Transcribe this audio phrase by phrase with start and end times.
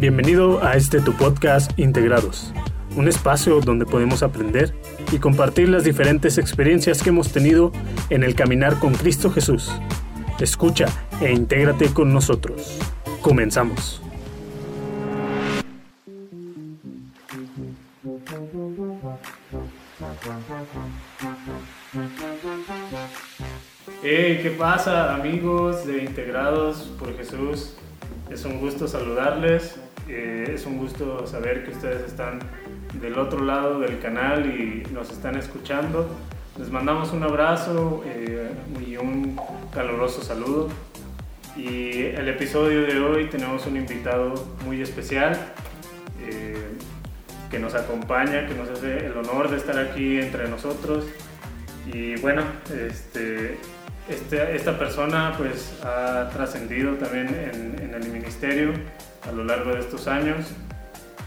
[0.00, 2.54] Bienvenido a este tu podcast Integrados,
[2.96, 4.72] un espacio donde podemos aprender
[5.12, 7.70] y compartir las diferentes experiencias que hemos tenido
[8.08, 9.70] en el caminar con Cristo Jesús.
[10.38, 10.86] Escucha
[11.20, 12.78] e intégrate con nosotros.
[13.20, 14.00] Comenzamos.
[24.02, 27.74] Hey, ¿qué pasa amigos de Integrados por Jesús?
[28.30, 29.74] Es un gusto saludarles,
[30.10, 32.40] es un gusto saber que ustedes están
[33.00, 36.08] del otro lado del canal y nos están escuchando.
[36.58, 38.50] Les mandamos un abrazo eh,
[38.86, 39.38] y un
[39.72, 40.68] caluroso saludo.
[41.56, 44.34] Y el episodio de hoy tenemos un invitado
[44.64, 45.38] muy especial
[46.22, 46.56] eh,
[47.50, 51.06] que nos acompaña, que nos hace el honor de estar aquí entre nosotros.
[51.92, 53.58] Y bueno, este,
[54.08, 58.72] este, esta persona pues ha trascendido también en, el ministerio
[59.28, 60.46] a lo largo de estos años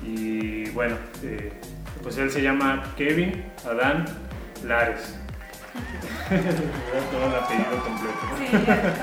[0.06, 1.52] y bueno, eh,
[2.02, 4.06] pues él se llama Kevin Adán
[4.66, 5.16] Lares.
[6.30, 8.20] todo el apellido completo.
[8.38, 8.48] Sí,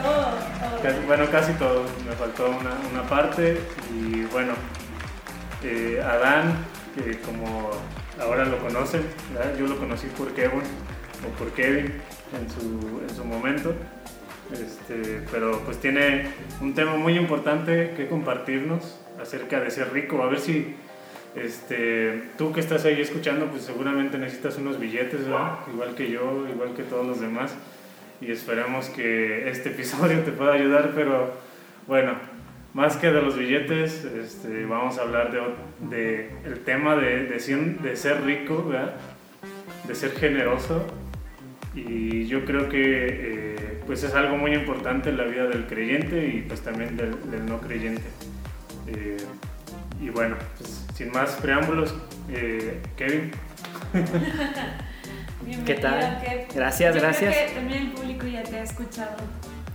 [0.03, 3.61] todo, bueno, casi todo, me faltó una, parte
[3.93, 4.53] y bueno,
[5.63, 7.71] eh, Adán, que como
[8.21, 9.03] ahora lo conocen,
[9.59, 10.63] yo lo conocí por Kevin
[11.27, 12.01] o por Kevin,
[12.39, 13.75] en su, en su momento.
[14.53, 16.27] Este, pero pues tiene
[16.61, 20.23] un tema muy importante que compartirnos acerca de ser rico.
[20.23, 20.75] A ver si
[21.37, 26.75] este, tú que estás ahí escuchando, pues seguramente necesitas unos billetes, igual que yo, igual
[26.75, 27.55] que todos los demás.
[28.21, 31.33] Y esperamos que este episodio te pueda ayudar, pero
[31.87, 32.13] bueno,
[32.75, 35.41] más que de los billetes, este, vamos a hablar de,
[35.89, 38.71] de el tema de, de, de ser rico,
[39.87, 40.85] de ser generoso
[41.75, 43.50] y yo creo que eh,
[43.91, 47.11] pues es algo muy importante en la vida del creyente y pues también del,
[47.45, 48.05] no creyente.
[48.87, 49.17] Eh,
[50.01, 51.93] y bueno, pues, sin más preámbulos,
[52.29, 53.33] eh, Kevin.
[55.67, 56.23] ¿Qué tal?
[56.55, 57.35] Gracias, gracias.
[57.35, 59.17] Creo que también el público ya te ha escuchado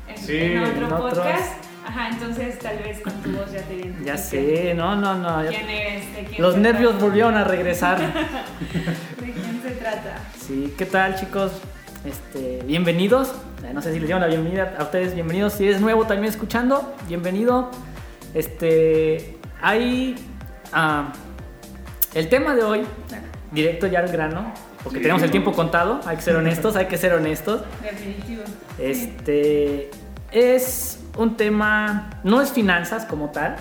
[0.07, 1.65] en, otro podcast.
[1.85, 3.97] Ajá, entonces tal vez con tu voz ya te viene.
[4.05, 5.45] Ya sé, no, no, no.
[5.49, 6.05] ¿Quién eres?
[6.29, 7.97] quién Los nervios volvieron a regresar.
[9.19, 10.19] ¿De quién se trata?
[10.39, 11.51] Sí, ¿qué tal chicos?
[12.05, 13.35] Este, bienvenidos.
[13.65, 15.15] Eh, no sé si les llamo la bienvenida a ustedes.
[15.15, 15.53] Bienvenidos.
[15.53, 17.71] Si es nuevo también escuchando, bienvenido.
[18.35, 20.15] Este, hay
[20.71, 21.11] ah,
[22.13, 22.81] el tema de hoy,
[23.51, 24.53] directo ya al grano,
[24.83, 25.99] porque tenemos el tiempo contado.
[26.05, 27.61] Hay que ser honestos, hay que ser honestos.
[27.81, 28.43] Definitivo.
[28.77, 29.89] Este
[30.31, 33.55] es un tema, no es finanzas como tal.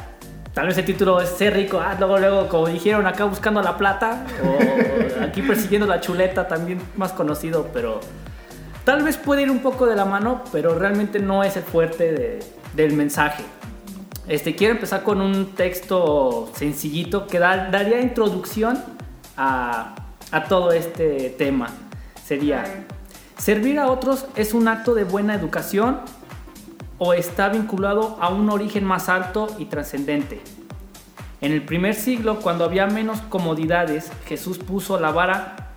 [0.53, 3.79] Tal vez el título es ser rico, ah, luego, luego, como dijeron acá buscando la
[3.79, 8.01] plata, o aquí persiguiendo la chuleta, también más conocido, pero
[8.85, 12.41] Tal vez puede ir un poco de la mano, pero realmente no es el fuerte
[12.75, 13.43] del mensaje.
[14.29, 18.79] Este, quiero empezar con un texto sencillito que daría introducción
[19.39, 19.95] a,
[20.31, 21.69] a todo este tema.
[22.27, 22.85] Sería,
[23.39, 26.01] ¿servir a otros es un acto de buena educación
[26.99, 30.43] o está vinculado a un origen más alto y trascendente?
[31.41, 35.75] En el primer siglo, cuando había menos comodidades, Jesús puso la vara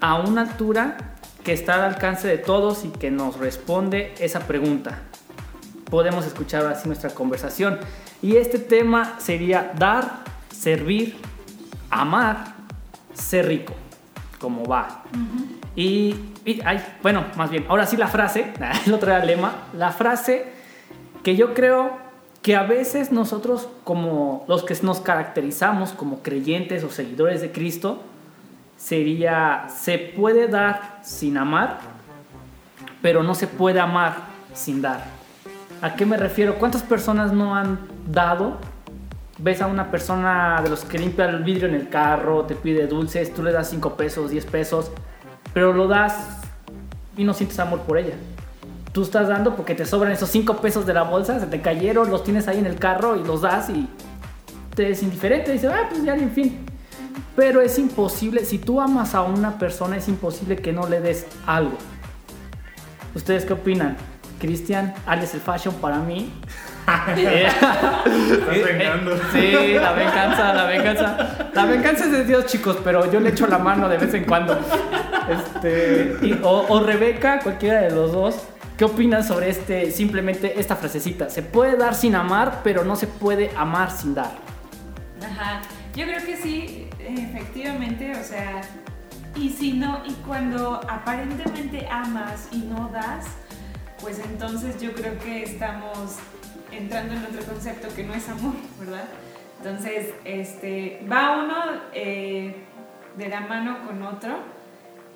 [0.00, 1.09] a una altura
[1.44, 5.00] que está al alcance de todos y que nos responde esa pregunta.
[5.90, 7.78] Podemos escuchar así nuestra conversación.
[8.22, 10.24] Y este tema sería dar,
[10.54, 11.16] servir,
[11.90, 12.54] amar,
[13.14, 13.74] ser rico,
[14.38, 15.04] como va.
[15.74, 16.14] Y,
[17.02, 18.52] bueno, más bien, ahora sí la frase,
[18.86, 20.46] el otro era el lema, la frase
[21.22, 21.98] que yo creo
[22.42, 28.02] que a veces nosotros como los que nos caracterizamos como creyentes o seguidores de Cristo,
[28.80, 31.78] sería, se puede dar sin amar,
[33.02, 34.14] pero no se puede amar
[34.54, 35.04] sin dar.
[35.82, 36.56] ¿A qué me refiero?
[36.56, 37.78] ¿Cuántas personas no han
[38.10, 38.56] dado?
[39.38, 42.86] Ves a una persona de los que limpia el vidrio en el carro, te pide
[42.86, 44.90] dulces, tú le das 5 pesos, 10 pesos,
[45.52, 46.40] pero lo das
[47.16, 48.14] y no sientes amor por ella.
[48.92, 52.10] Tú estás dando porque te sobran esos 5 pesos de la bolsa, se te cayeron,
[52.10, 53.88] los tienes ahí en el carro y los das y
[54.74, 55.52] te es indiferente.
[55.52, 56.69] Dice, ah, pues ya, en fin.
[57.36, 61.26] Pero es imposible, si tú amas a una persona, es imposible que no le des
[61.46, 61.78] algo.
[63.14, 63.96] ¿Ustedes qué opinan?
[64.38, 66.32] Cristian, Alex el Fashion para mí.
[67.16, 69.16] Estás vengando.
[69.32, 71.50] Sí, la venganza, la venganza.
[71.54, 74.24] La venganza es de Dios, chicos, pero yo le echo la mano de vez en
[74.24, 74.58] cuando.
[75.28, 78.36] Este, o, o Rebeca, cualquiera de los dos.
[78.76, 81.28] ¿Qué opinan sobre este, simplemente esta frasecita?
[81.28, 84.32] Se puede dar sin amar, pero no se puede amar sin dar.
[85.22, 85.60] Ajá.
[85.94, 88.62] Yo creo que sí, efectivamente, o sea,
[89.34, 93.26] y si no, y cuando aparentemente amas y no das,
[94.00, 96.16] pues entonces yo creo que estamos
[96.70, 99.04] entrando en otro concepto que no es amor, ¿verdad?
[99.58, 101.56] Entonces, este, va uno
[101.92, 102.54] eh,
[103.16, 104.38] de la mano con otro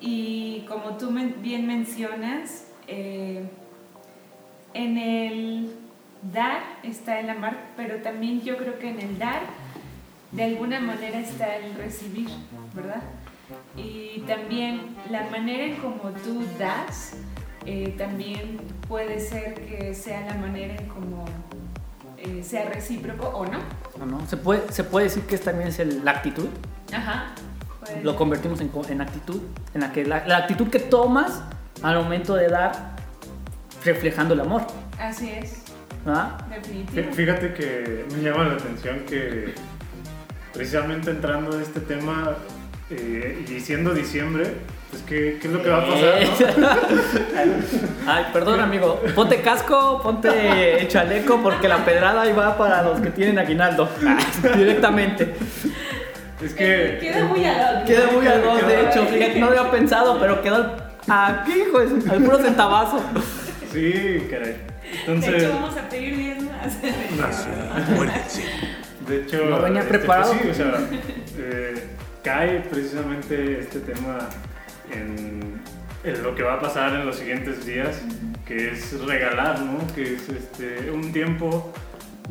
[0.01, 3.49] y como tú bien mencionas, eh,
[4.75, 5.75] en el
[6.33, 9.41] dar está el amar, pero también yo creo que en el dar
[10.35, 12.29] de alguna manera está el recibir,
[12.75, 13.03] ¿verdad?
[13.77, 17.13] Y también la manera en como tú das,
[17.67, 18.59] eh, también
[18.89, 21.25] puede ser que sea la manera en como
[22.19, 23.59] eh, sea recíproco o no.
[23.99, 24.07] ¿no?
[24.07, 24.27] ¿no?
[24.27, 26.49] Se, puede, se puede decir que es también es el- la actitud.
[26.93, 27.35] Ajá.
[28.03, 29.43] Lo convertimos en, co- en actitud.
[29.75, 31.43] En la, que, la, la actitud que tomas
[31.83, 32.97] al momento de dar,
[33.85, 34.63] reflejando el amor.
[34.99, 35.65] Así es,
[36.05, 36.39] ¿verdad?
[36.49, 37.13] Fí- definitivo.
[37.13, 39.55] Fíjate que me llama la atención que
[40.55, 42.35] precisamente entrando a este tema
[42.91, 44.53] eh, y siendo diciembre,
[44.91, 46.59] pues ¿qué, qué es lo que va a pasar?
[46.59, 46.69] no?
[48.07, 49.01] Ay, perdón, amigo.
[49.15, 53.89] Ponte casco, ponte chaleco, porque la pedrada ahí va para los que tienen aguinaldo.
[54.57, 55.35] Directamente.
[56.43, 57.87] Es que Queda muy ad hoc.
[57.87, 59.07] Queda muy al dos, de Queda- hecho.
[59.07, 60.77] Fíjate, no lo había pensado, pero quedó al-
[61.09, 63.01] aquí, hijo, de al puro centavazo.
[63.73, 64.53] sí, caray.
[64.53, 66.77] De Entonces, hecho, vamos a pedir 10 más.
[69.07, 70.89] De hecho, No venía este, pues sí, o sea,
[71.39, 71.75] eh,
[72.23, 74.19] cae precisamente este tema
[74.93, 75.61] en,
[76.05, 78.01] en lo que va a pasar en los siguientes días,
[78.47, 79.79] que es regalar, ¿no?
[79.95, 81.73] Que es este, un tiempo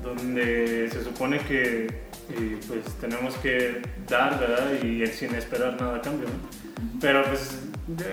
[0.01, 4.71] donde se supone que eh, pues tenemos que dar, ¿verdad?
[4.83, 6.99] Y sin esperar nada a cambio, ¿no?
[6.99, 7.59] Pero pues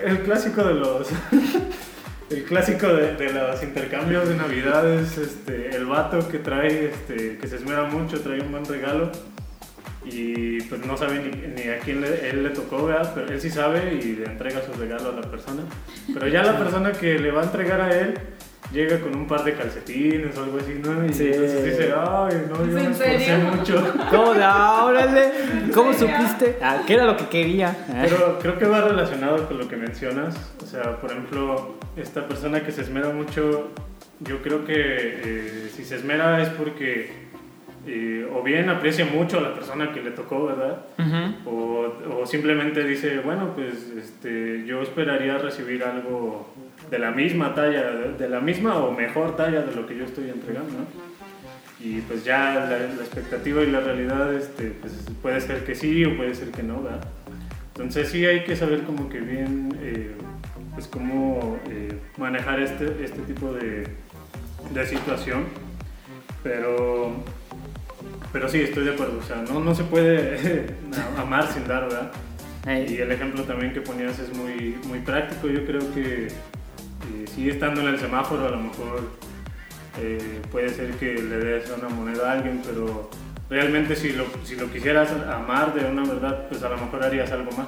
[0.05, 1.07] el clásico de los...
[2.31, 7.47] El clásico de, de los intercambios de navidades, este, el vato que trae, este, que
[7.47, 9.11] se esmera mucho, trae un buen regalo
[10.05, 13.11] y pues no sabe ni, ni a quién le, él le tocó, ¿verdad?
[13.13, 15.63] Pero él sí sabe y le entrega su regalo a la persona.
[16.13, 18.17] Pero ya la persona que le va a entregar a él
[18.71, 21.05] llega con un par de calcetines o algo así, ¿no?
[21.05, 21.27] Y Sí.
[21.27, 23.93] entonces dice, ay, no, yo ¿Es me esforcé mucho.
[24.09, 25.31] ¿Cómo ah, órale?
[25.73, 26.57] ¿Cómo supiste?
[26.61, 27.75] Ah, que era lo que quería.
[28.01, 30.35] Pero creo que va relacionado con lo que mencionas.
[30.63, 33.69] O sea, por ejemplo, esta persona que se esmera mucho,
[34.21, 37.11] yo creo que eh, si se esmera es porque
[37.87, 40.85] eh, o bien aprecia mucho a la persona que le tocó, ¿verdad?
[41.45, 41.91] O,
[42.21, 46.47] o simplemente dice, bueno, pues este, yo esperaría recibir algo
[46.91, 50.29] de la misma talla, de, la misma o mejor talla de lo que yo estoy
[50.29, 50.85] entregando, ¿no?
[51.79, 56.03] Y pues ya la, la expectativa y la realidad este, pues puede ser que sí
[56.03, 57.01] o puede ser que no, ¿verdad?
[57.73, 60.11] Entonces sí hay que saber como que bien, eh,
[60.75, 63.87] pues cómo eh, manejar este, este tipo de,
[64.73, 65.45] de situación,
[66.43, 67.13] pero,
[68.33, 70.67] pero sí, estoy de acuerdo, o sea, no, no se puede
[71.17, 72.11] amar sin dar, ¿verdad?
[72.67, 75.47] Y el ejemplo también que ponías es muy, muy práctico.
[75.47, 76.27] Yo creo que
[77.03, 79.09] eh, sí estando en el semáforo a lo mejor
[79.99, 83.09] eh, puede ser que le des una moneda a alguien, pero
[83.49, 87.31] realmente si lo, si lo quisieras amar de una verdad, pues a lo mejor harías
[87.31, 87.67] algo más.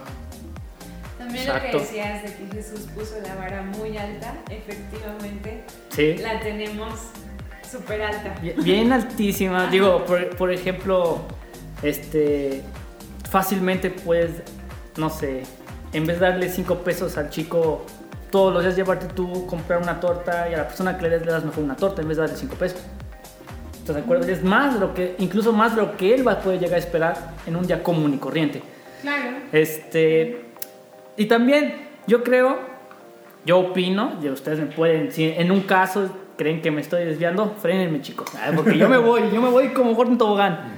[1.17, 1.65] También Exacto.
[1.67, 6.15] lo que decías de que Jesús puso la vara muy alta, efectivamente, Sí.
[6.21, 6.99] la tenemos
[7.69, 8.35] súper alta.
[8.41, 9.67] Bien- Bien altísima.
[9.67, 11.21] Digo, por, por ejemplo,
[11.81, 12.61] este
[13.29, 14.31] fácilmente puedes,
[14.97, 15.43] no sé,
[15.91, 17.85] en vez de darle 5 pesos al chico
[18.33, 21.23] todos los días llevarte tú comprar una torta y a la persona que le des
[21.23, 22.81] le das mejor una torta en vez de darle 5 pesos.
[23.77, 24.27] ¿Estás de acuerdo?
[24.27, 26.77] Es más de lo que, incluso más de lo que él va a poder llegar
[26.77, 27.15] a esperar
[27.45, 28.63] en un día común y corriente.
[29.03, 29.37] Claro.
[29.51, 30.45] Este,
[31.15, 31.75] y también
[32.07, 32.57] yo creo,
[33.45, 37.53] yo opino, y ustedes me pueden, si en un caso creen que me estoy desviando,
[37.59, 40.73] frénenme chicos, Ah, porque yo me voy, yo me voy como Gordon Tobogán.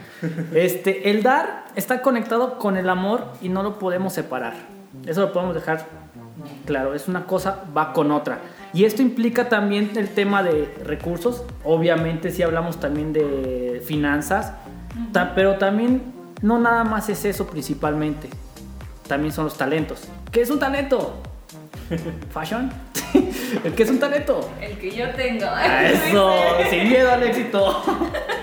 [0.54, 4.56] Este, el dar está conectado con el amor y no lo podemos separar.
[5.06, 6.05] Eso lo podemos dejar
[6.66, 8.40] claro, es una cosa, va con otra.
[8.74, 14.54] Y esto implica también el tema de recursos, obviamente si hablamos también de finanzas,
[15.14, 16.02] ta- pero también
[16.42, 18.30] no nada más es eso principalmente,
[19.08, 20.08] también son los talentos.
[20.32, 21.22] ¿Qué es un talento?
[22.32, 22.70] ¿Fashion?
[23.78, 24.50] ¿Qué es un talento?
[24.60, 25.46] El que yo tengo.
[25.48, 26.34] Ah, Eso,
[26.70, 27.84] sin miedo al éxito.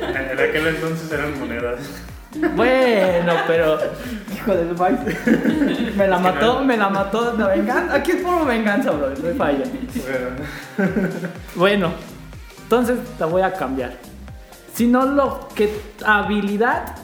[0.01, 1.81] En aquel entonces eran monedas.
[2.57, 3.79] Bueno, pero.
[4.35, 4.99] Hijo de su maíz.
[5.97, 7.37] Me la mató, me la mató.
[7.37, 7.95] La venganza.
[7.95, 9.11] Aquí es por venganza, bro.
[9.11, 9.65] No falla.
[10.77, 11.07] Bueno,
[11.55, 11.93] Bueno,
[12.63, 13.93] entonces la voy a cambiar.
[14.75, 15.71] Sino lo que
[16.05, 16.97] habilidad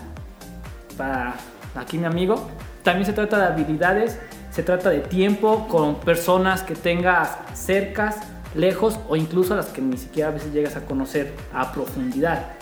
[0.99, 1.35] para
[1.77, 2.51] aquí mi amigo,
[2.83, 4.19] también se trata de habilidades,
[4.51, 8.17] se trata de tiempo con personas que tengas cercas,
[8.55, 12.58] lejos o incluso las que ni siquiera a veces llegas a conocer a profundidad.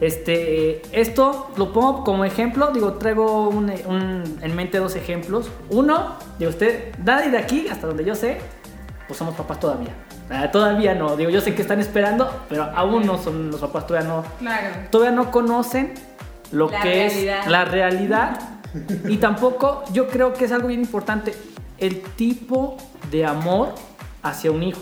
[0.00, 5.48] Este, esto lo pongo como ejemplo, digo, traigo un- un- en mente dos ejemplos.
[5.70, 8.38] Uno, de usted, nadie de aquí, hasta donde yo sé,
[9.08, 9.94] pues somos papás todavía.
[10.30, 13.86] Ah, todavía no, digo, yo sé que están esperando, pero aún no son los papás,
[13.86, 14.66] todavía no, Claro.
[14.90, 15.94] todavía no conocen
[16.52, 17.40] lo La que realidad.
[17.40, 18.40] es la realidad.
[19.08, 21.34] Y tampoco, yo creo que es algo bien importante,
[21.78, 22.76] el tipo
[23.10, 23.74] de amor
[24.22, 24.80] hacia un hijo.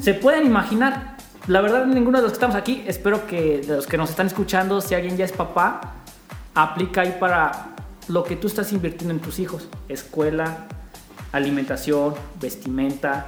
[0.00, 1.15] Se pueden imaginar,
[1.48, 4.26] la verdad ninguno de los que estamos aquí, espero que de los que nos están
[4.26, 5.94] escuchando, si alguien ya es papá,
[6.54, 7.76] aplica ahí para
[8.08, 9.68] lo que tú estás invirtiendo en tus hijos.
[9.88, 10.66] Escuela,
[11.32, 13.26] alimentación, vestimenta.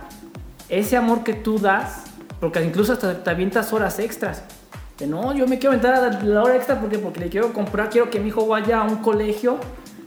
[0.68, 2.04] Ese amor que tú das,
[2.40, 4.42] porque incluso hasta te avientas horas extras.
[4.98, 7.88] De no, yo me quiero aventar a la hora extra porque, porque le quiero comprar,
[7.88, 9.58] quiero que mi hijo vaya a un colegio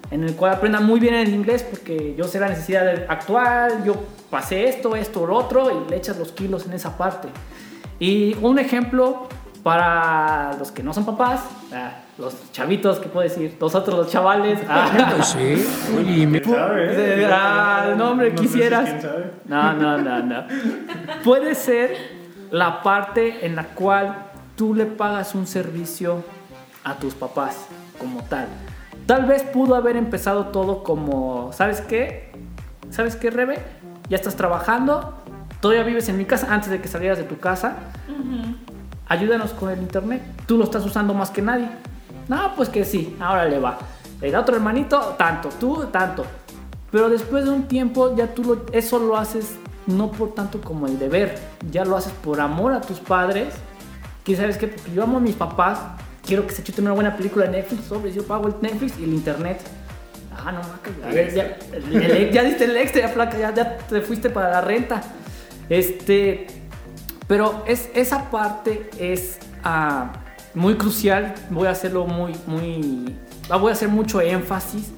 [0.10, 3.96] en el cual aprenda muy bien el inglés porque yo sé la necesidad actual, yo
[4.30, 7.30] pasé esto, esto, lo otro y le echas los kilos en esa parte.
[8.02, 9.28] Y un ejemplo
[9.62, 11.42] para los que no son papás,
[11.72, 13.56] ah, los chavitos, ¿qué puedo decir?
[13.62, 14.60] Nosotros los chavales.
[14.68, 15.64] ah, Sí,
[15.96, 17.30] oye, me- ¿Quién sabe, eh?
[17.32, 18.90] Ah, no, hombre, quisieras.
[18.90, 19.32] ¿quién sabe?
[19.46, 20.44] No, no, no, no.
[21.24, 21.96] Puede ser
[22.50, 24.16] la parte en la cual
[24.56, 26.24] tú le pagas un servicio
[26.84, 27.68] a tus papás
[28.00, 28.48] como tal.
[29.06, 32.32] Tal vez pudo haber empezado todo como, ¿sabes qué?
[32.90, 33.60] ¿Sabes qué, Rebe?
[34.10, 35.21] Ya estás trabajando,
[35.62, 37.76] todavía vives en mi casa antes de que salieras de tu casa.
[39.08, 40.22] Ayúdanos con el internet.
[40.46, 41.68] Tú lo estás usando más que nadie.
[42.28, 43.78] No, pues que sí, ahora le va.
[44.22, 46.26] El otro hermanito, tanto, tú, tanto.
[46.92, 49.56] Pero después de un tiempo ya tú lo- eso lo haces
[49.88, 51.38] no por tanto como el deber,
[51.72, 53.54] ya lo haces por amor a tus padres.
[54.24, 55.80] Que sabes que porque yo amo a mis papás,
[56.26, 59.04] quiero que se chuten una buena película de Netflix, sobre yo pago el Netflix y
[59.06, 59.60] el internet.
[60.38, 60.92] Ah, no, maca,
[61.34, 64.62] ya, el- el- ya diste el extra, ya, flaca, ya, ya te fuiste para la
[64.62, 65.02] renta.
[65.72, 66.48] Este,
[67.28, 70.12] pero es, esa parte es ah,
[70.54, 71.34] muy crucial.
[71.50, 73.16] Voy a hacerlo muy, muy.
[73.50, 74.92] ah, Voy a hacer mucho énfasis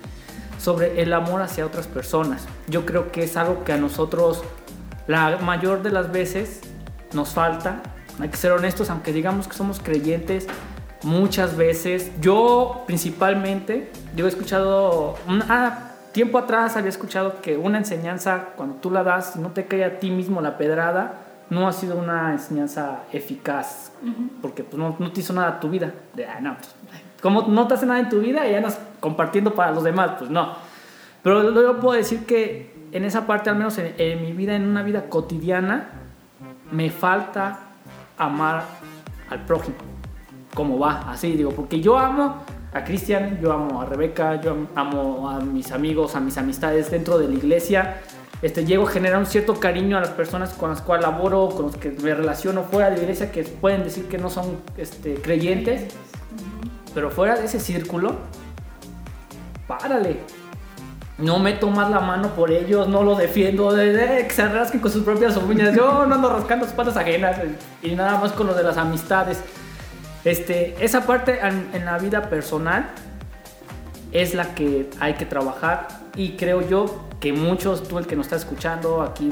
[0.57, 2.47] sobre el amor hacia otras personas.
[2.67, 4.41] Yo creo que es algo que a nosotros,
[5.05, 6.61] la mayor de las veces,
[7.13, 7.83] nos falta.
[8.19, 10.47] Hay que ser honestos, aunque digamos que somos creyentes,
[11.03, 15.17] muchas veces, yo principalmente, yo he escuchado,
[15.49, 19.65] ah, tiempo atrás había escuchado que una enseñanza, cuando tú la das, y no te
[19.65, 21.15] cae a ti mismo la pedrada,
[21.49, 23.91] no ha sido una enseñanza eficaz,
[24.41, 25.91] porque pues, no, no te hizo nada a tu vida.
[26.13, 26.69] De, ah, no, pues,
[27.21, 30.29] como no te hace nada en tu vida y andas compartiendo para los demás, pues
[30.29, 30.55] no.
[31.21, 34.67] Pero yo puedo decir que en esa parte, al menos en, en mi vida, en
[34.67, 35.89] una vida cotidiana,
[36.71, 37.59] me falta
[38.17, 38.63] amar
[39.29, 39.77] al prójimo.
[40.53, 42.43] Como va, así digo, porque yo amo
[42.73, 47.19] a Cristian, yo amo a Rebeca, yo amo a mis amigos, a mis amistades dentro
[47.19, 47.97] de la iglesia.
[48.41, 51.67] Este, llego a generar un cierto cariño a las personas con las cuales laboro, con
[51.67, 55.15] los que me relaciono fuera de la iglesia, que pueden decir que no son este,
[55.15, 55.93] creyentes,
[56.93, 58.15] pero fuera de ese círculo,
[59.67, 60.17] párale.
[61.19, 64.91] No meto más la mano por ellos, no lo defiendo, de, que se rasquen con
[64.91, 65.75] sus propias uñas.
[65.75, 69.41] Yo no ando rascando espaldas ajenas eh, y nada más con lo de las amistades.
[70.23, 72.89] Este, esa parte en, en la vida personal
[74.13, 78.27] es la que hay que trabajar y creo yo que muchos, tú el que nos
[78.27, 79.29] está escuchando, aquí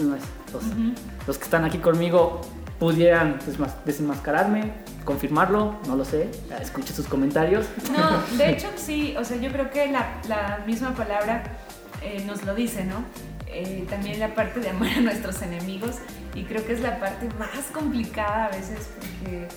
[1.28, 2.42] los, que están aquí conmigo,
[2.80, 3.38] pudieran
[3.86, 4.72] desenmascararme,
[5.06, 6.30] confirmarlo, no lo sé,
[6.60, 7.68] escuche sus comentarios.
[7.92, 11.44] No, de hecho sí, o sea, yo creo que la, la misma palabra
[12.02, 13.04] eh, nos lo dice, ¿no?
[13.48, 15.98] Eh, también la parte de amar a nuestros enemigos
[16.34, 19.50] y creo que es la parte más complicada a veces porque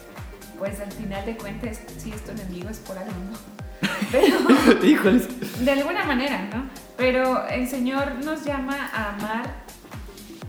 [0.58, 3.88] pues al final de cuentas si es tu enemigo es por algo, ¿no?
[4.12, 5.28] Pero Híjoles.
[5.64, 6.64] de alguna manera, ¿no?
[6.96, 9.64] Pero el Señor nos llama a amar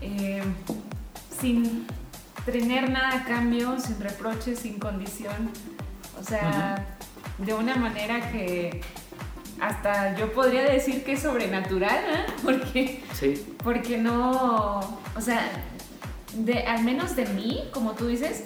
[0.00, 0.42] eh,
[1.40, 1.86] sin
[2.44, 5.50] tener nada a cambio, sin reproches, sin condición.
[6.18, 6.86] O sea,
[7.38, 8.80] de una manera que
[9.60, 12.32] hasta yo podría decir que es sobrenatural, ¿eh?
[12.42, 14.80] Porque, Sí, porque no,
[15.16, 15.40] o sea,
[16.34, 18.44] de, al menos de mí, como tú dices,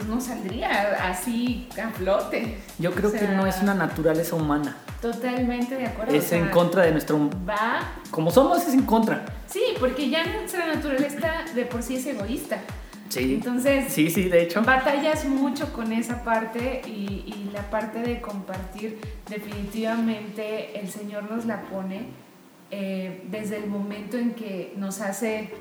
[0.00, 2.56] pues no saldría así a flote.
[2.78, 6.14] yo creo O que no es una naturaleza humana, Totalmente de acuerdo.
[6.14, 7.18] es o sea, en contra de nuestro...
[7.48, 7.80] Va
[8.10, 9.24] Como somos, es en contra.
[9.46, 12.58] Sí, porque ya nuestra naturaleza de por sí es egoísta.
[13.10, 14.62] Sí, Entonces, sí, sí, de hecho.
[14.62, 21.44] batallas mucho con esa parte y, y la parte de compartir, definitivamente el Señor nos
[21.44, 22.06] la pone
[22.70, 25.52] eh, desde el momento en que nos hace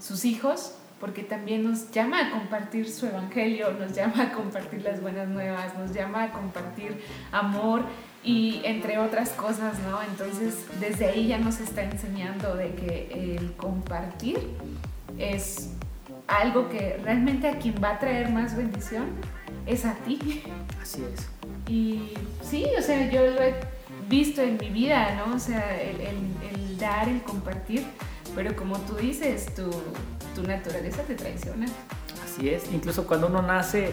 [0.00, 5.00] sus hijos, porque también nos llama a compartir su evangelio, nos llama a compartir las
[5.02, 7.82] buenas nuevas, nos llama a compartir amor
[8.22, 10.00] y entre otras cosas, ¿no?
[10.00, 14.38] Entonces, desde ahí ya nos está enseñando de que el compartir
[15.18, 15.70] es
[16.28, 19.06] algo que realmente a quien va a traer más bendición
[19.66, 20.44] es a ti.
[20.80, 21.28] Así es.
[21.68, 23.54] Y sí, o sea, yo lo he
[24.08, 25.34] visto en mi vida, ¿no?
[25.34, 27.84] O sea, el, el- el dar, el compartir,
[28.36, 29.68] pero como tú dices, tu,
[30.34, 31.66] tu naturaleza te traiciona.
[32.24, 32.64] Así es.
[32.72, 33.92] Incluso cuando uno nace,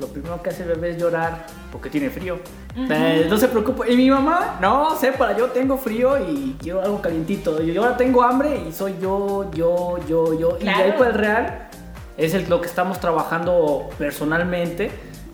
[0.00, 2.38] lo primero que hace el bebé es llorar porque tiene frío.
[2.76, 3.88] Eh, no se preocupa.
[3.88, 7.60] Y mi mamá, no, sepa, yo tengo frío y quiero algo calientito.
[7.62, 10.58] Yo ahora tengo hambre y soy yo, yo, yo, yo.
[10.60, 11.68] Y de ahí para el real
[12.16, 14.90] es el- lo que estamos trabajando personalmente.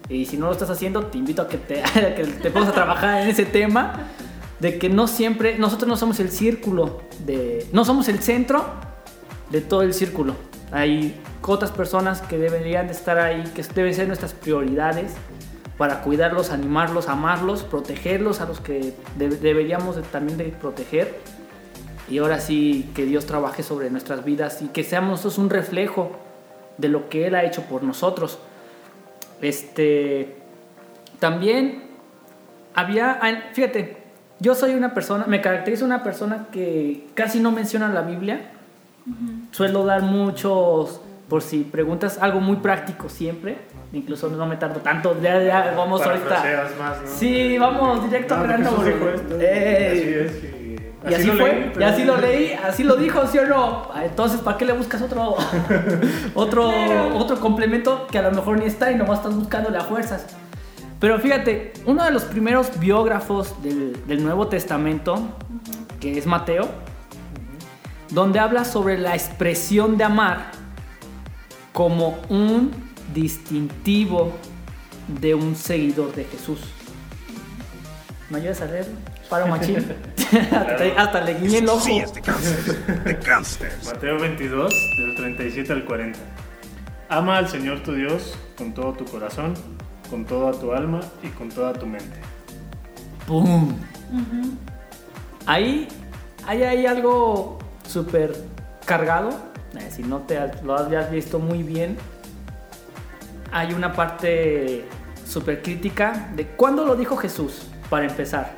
[0.08, 2.70] Y si no lo estás haciendo, te invito a que te, a que te pongas
[2.70, 4.08] a trabajar en ese tema.
[4.58, 7.66] De que no siempre, nosotros no somos el círculo de.
[7.72, 8.62] No somos el centro
[9.50, 10.34] de todo el círculo.
[10.72, 15.12] Hay otras personas que deberían de estar ahí, que deben ser nuestras prioridades
[15.76, 21.16] para cuidarlos, animarlos, amarlos, protegerlos a los que de- deberíamos de- también de proteger.
[22.08, 26.12] Y ahora sí que Dios trabaje sobre nuestras vidas y que seamos nosotros un reflejo
[26.78, 28.38] de lo que Él ha hecho por nosotros.
[29.40, 30.36] Este,
[31.18, 31.84] también
[32.74, 33.20] había,
[33.52, 33.96] fíjate,
[34.38, 38.52] yo soy una persona, me caracterizo una persona que casi no menciona la Biblia.
[39.50, 43.58] Suelo dar muchos, por si preguntas, algo muy práctico siempre.
[43.92, 46.70] Incluso no me tardo tanto, ya, ya vamos ahorita.
[46.78, 47.06] Más, ¿no?
[47.06, 48.70] Sí, vamos directo No, grano.
[49.40, 50.26] Eh,
[51.04, 53.46] así es, y, así, fue, leí, y así lo leí, así lo dijo, ¿sí o
[53.46, 53.88] no?
[53.92, 55.34] Ah, Entonces, ¿para qué le buscas otro,
[56.34, 57.16] otro, Claro.
[57.16, 60.26] otro complemento que a lo mejor ni está y nomás estás buscándole a fuerzas?
[61.00, 65.18] Pero fíjate, uno de los primeros biógrafos del, del Nuevo Testamento,
[65.98, 66.68] que es Mateo,
[68.10, 70.50] donde habla sobre la expresión de amar
[71.72, 72.72] como un
[73.14, 74.32] distintivo
[75.20, 76.60] de un seguidor de Jesús.
[78.28, 78.86] ¿Me ayudas a leer?
[79.28, 79.76] Paro machín.
[80.32, 81.80] hasta, hasta le guiñé el ojo.
[81.80, 83.04] Sí, es de gangsters.
[83.04, 83.86] De gangsters.
[83.86, 86.18] Mateo 22, del 37 al 40.
[87.08, 89.54] Ama al Señor tu Dios con todo tu corazón,
[90.08, 92.20] con toda tu alma y con toda tu mente.
[93.26, 93.76] ¡Pum!
[95.46, 95.88] Ahí,
[96.46, 97.58] ahí hay algo
[97.90, 98.32] súper
[98.86, 99.30] cargado.
[99.78, 101.96] Eh, si no te lo habías visto muy bien,
[103.52, 104.84] hay una parte
[105.26, 108.54] súper crítica de cuándo lo dijo Jesús, para empezar.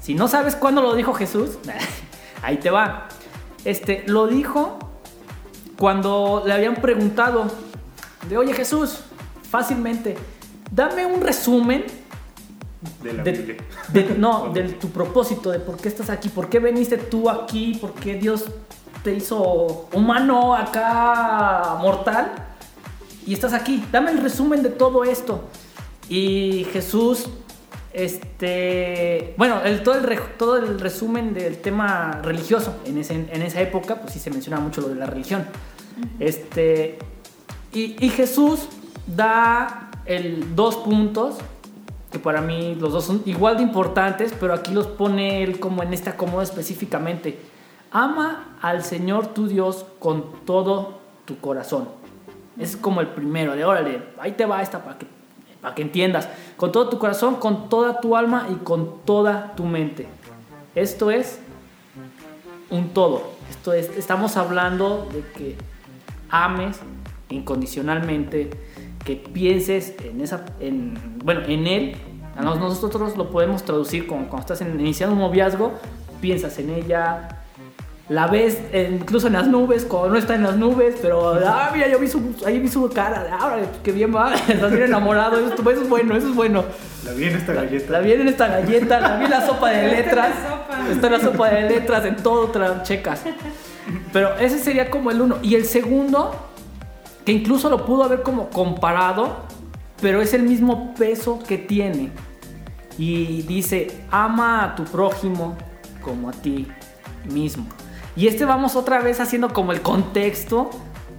[0.00, 1.58] Si no sabes cuándo lo dijo Jesús,
[2.42, 3.08] ahí te va.
[3.64, 4.78] Este, lo dijo
[5.78, 7.46] cuando le habían preguntado
[8.28, 9.00] de, oye Jesús,
[9.48, 10.16] fácilmente,
[10.70, 11.84] dame un resumen
[13.02, 13.56] De la de- Biblia.
[13.92, 17.78] de- no, de tu propósito, de por qué estás aquí, por qué veniste tú aquí,
[17.80, 18.44] por qué Dios
[19.04, 22.32] te hizo humano acá, mortal,
[23.26, 23.84] y estás aquí.
[23.92, 25.44] Dame el resumen de todo esto.
[26.08, 27.26] Y Jesús,
[27.92, 33.42] este, bueno, el, todo, el, re- todo el resumen del tema religioso en, ese- en
[33.42, 35.44] esa época, pues sí se menciona mucho lo de la religión.
[36.18, 36.98] Este,
[37.72, 38.60] y, y Jesús
[39.06, 41.36] da el dos puntos
[42.12, 45.82] que para mí los dos son igual de importantes, pero aquí los pone él como
[45.82, 47.40] en este acomodo específicamente.
[47.90, 51.88] Ama al Señor tu Dios con todo tu corazón.
[52.58, 55.06] Es como el primero, de órale, ahí te va esta para que,
[55.60, 56.28] para que entiendas.
[56.56, 60.06] Con todo tu corazón, con toda tu alma y con toda tu mente.
[60.74, 61.40] Esto es
[62.70, 63.22] un todo.
[63.50, 65.56] Esto es, estamos hablando de que
[66.28, 66.78] ames
[67.30, 68.50] incondicionalmente,
[69.04, 71.96] que pienses en esa, en, bueno, en él.
[72.36, 75.72] A nos- Nosotros lo podemos traducir como cuando estás iniciando un noviazgo,
[76.20, 77.28] piensas en ella,
[78.08, 81.70] la ves eh, incluso en las nubes, cuando no está en las nubes, pero ah,
[81.74, 85.36] mira, yo vi su, ahí vi su cara, ah, qué bien va, estás bien enamorado,
[85.38, 86.64] eso, eso es bueno, eso es bueno.
[87.04, 87.92] La vi en esta galleta.
[87.92, 90.34] La vi en esta galleta, la vi en la sopa de Está en la letras.
[90.48, 90.90] sopa.
[90.90, 93.22] Está en la sopa de letras, en todo te la checas.
[94.12, 95.38] Pero ese sería como el uno.
[95.42, 96.34] Y el segundo,
[97.24, 99.36] que incluso lo pudo haber como comparado,
[100.00, 102.10] pero es el mismo peso que tiene.
[102.98, 105.56] Y dice, ama a tu prójimo
[106.02, 106.66] como a ti
[107.30, 107.66] mismo.
[108.16, 110.70] Y este vamos otra vez haciendo como el contexto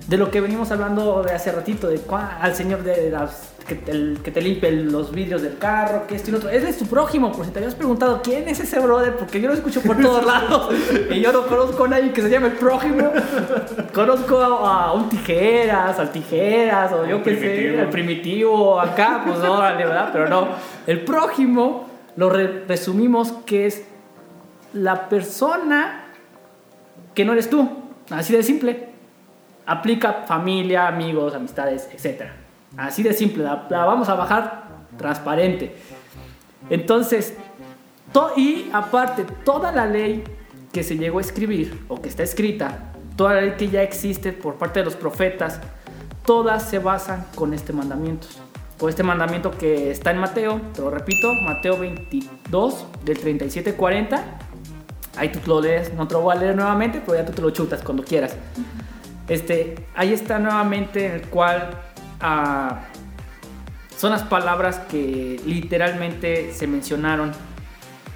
[0.07, 3.91] de lo que venimos hablando de hace ratito, de al señor de las, que, te,
[3.91, 6.49] el- que te limpie los vidrios del carro, que esto y lo otro.
[6.49, 9.47] Él es tu prójimo, por si te habías preguntado quién es ese brother, porque yo
[9.47, 10.73] lo escucho por todos lados
[11.09, 13.11] y yo no conozco a nadie que se llame el prójimo.
[13.93, 19.39] Conozco a, a un tijeras, al tijeras, o yo qué sé, al primitivo, acá, pues
[19.49, 20.09] órale, ¿verdad?
[20.11, 20.47] Pero no,
[20.87, 23.83] el prójimo lo re- resumimos que es
[24.73, 26.05] la persona
[27.13, 27.69] que no eres tú,
[28.09, 28.89] así de simple.
[29.65, 32.23] Aplica familia, amigos, amistades, etc.
[32.77, 34.63] Así de simple, la, vamos a bajar
[34.97, 35.75] transparente.
[36.69, 37.33] Entonces,
[38.11, 40.23] to- y aparte, toda la ley
[40.71, 44.33] que se llegó a escribir o que está escrita, toda la ley que ya existe
[44.33, 45.59] por parte de los profetas,
[46.25, 48.27] todas se basan con este mandamiento.
[48.79, 54.19] Con este mandamiento que está en Mateo, te lo repito, Mateo 22, del 37-40.
[55.15, 57.41] Ahí tú lo lees, no te lo voy a leer nuevamente, pero ya tú te
[57.43, 58.35] lo chutas cuando quieras.
[59.27, 61.69] Este, ahí está nuevamente en el cual
[63.97, 67.31] son las palabras que literalmente se mencionaron.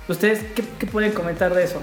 [0.08, 1.82] ¿Ustedes qué, qué pueden comentar de eso?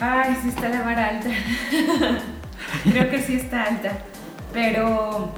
[0.00, 1.30] Ay, sí está la vara alta.
[2.90, 3.92] Creo que sí está alta.
[4.52, 5.32] Pero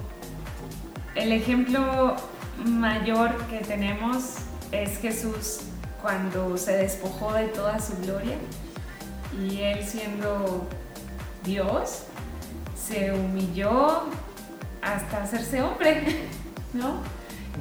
[1.15, 2.17] el ejemplo
[2.65, 4.37] mayor que tenemos
[4.73, 5.61] es Jesús
[6.03, 8.37] cuando se despojó de toda su gloria
[9.41, 10.67] y él siendo
[11.45, 12.05] Dios
[12.77, 14.05] se humilló
[14.83, 16.03] hasta hacerse hombre,
[16.73, 17.01] ¿no?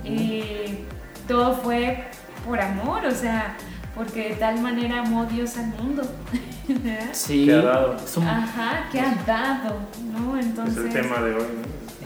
[0.03, 0.79] Y
[1.27, 2.05] todo fue
[2.45, 3.57] por amor, o sea,
[3.95, 6.03] porque de tal manera amó Dios al mundo.
[6.67, 7.09] ¿verdad?
[7.13, 7.45] Sí.
[7.45, 7.95] Que ha dado.
[7.95, 9.79] es Ajá, que ha dado,
[10.11, 10.37] ¿no?
[10.37, 11.43] Es Entonces, el tema de hoy.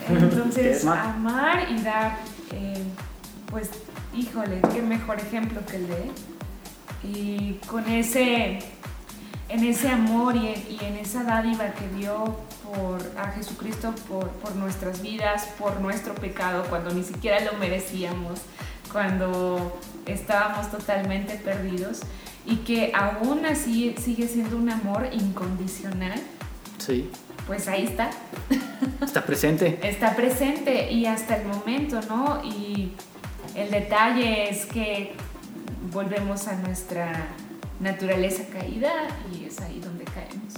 [0.09, 0.17] ¿no?
[0.17, 2.17] entonces amar y dar,
[2.53, 2.83] eh,
[3.49, 3.69] pues,
[4.15, 6.11] híjole, qué mejor ejemplo que el de él.
[7.03, 8.59] Y con ese,
[9.51, 14.29] en ese amor y en, y en esa dádiva que dio por, a Jesucristo por,
[14.29, 18.41] por nuestras vidas, por nuestro pecado, cuando ni siquiera lo merecíamos,
[18.91, 22.01] cuando estábamos totalmente perdidos
[22.45, 26.19] y que aún así sigue siendo un amor incondicional,
[26.77, 27.11] Sí,
[27.45, 28.09] pues ahí está,
[29.03, 29.77] está presente.
[29.83, 32.41] está presente y hasta el momento, ¿no?
[32.43, 32.93] Y
[33.55, 35.13] el detalle es que
[35.91, 37.27] volvemos a nuestra
[37.81, 38.91] naturaleza caída
[39.33, 40.53] y es ahí donde caemos.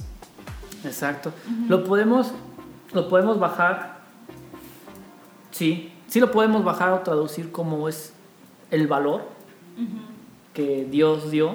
[0.84, 1.32] Exacto.
[1.68, 2.32] Lo podemos,
[2.92, 4.00] lo podemos bajar.
[5.50, 8.12] Sí, sí lo podemos bajar o traducir como es
[8.70, 9.22] el valor
[10.52, 11.54] que Dios dio,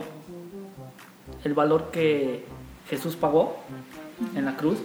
[1.44, 2.46] el valor que
[2.90, 3.58] Jesús pagó
[4.36, 4.80] en la cruz.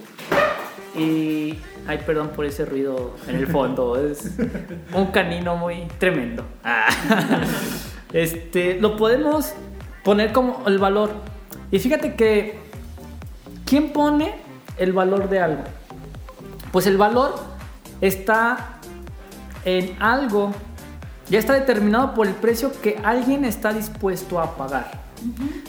[0.97, 4.31] Y, ay, perdón por ese ruido en el fondo, es
[4.93, 6.43] un canino muy tremendo.
[6.63, 6.87] Ah.
[8.13, 9.53] Este, lo podemos
[10.05, 11.09] poner como el valor.
[11.71, 12.59] Y fíjate que,
[13.65, 14.35] ¿quién pone
[14.77, 15.63] el valor de algo?
[16.71, 17.35] Pues el valor
[17.99, 18.77] está
[19.65, 20.53] en algo,
[21.27, 24.91] ya está determinado por el precio que alguien está dispuesto a pagar.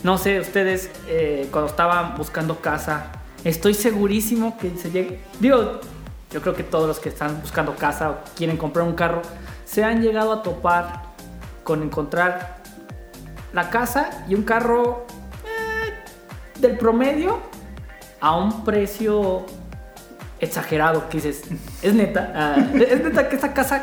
[0.02, 5.22] No sé, ustedes eh, cuando estaban buscando casa, estoy segurísimo que se llegue.
[5.40, 5.80] Digo,
[6.30, 9.22] yo creo que todos los que están buscando casa o quieren comprar un carro,
[9.64, 11.04] se han llegado a topar
[11.64, 12.55] con encontrar
[13.56, 15.06] la casa y un carro
[15.42, 17.40] eh, del promedio
[18.20, 19.46] a un precio
[20.38, 21.44] exagerado que dices,
[21.80, 23.82] es neta, ah, es neta que esta casa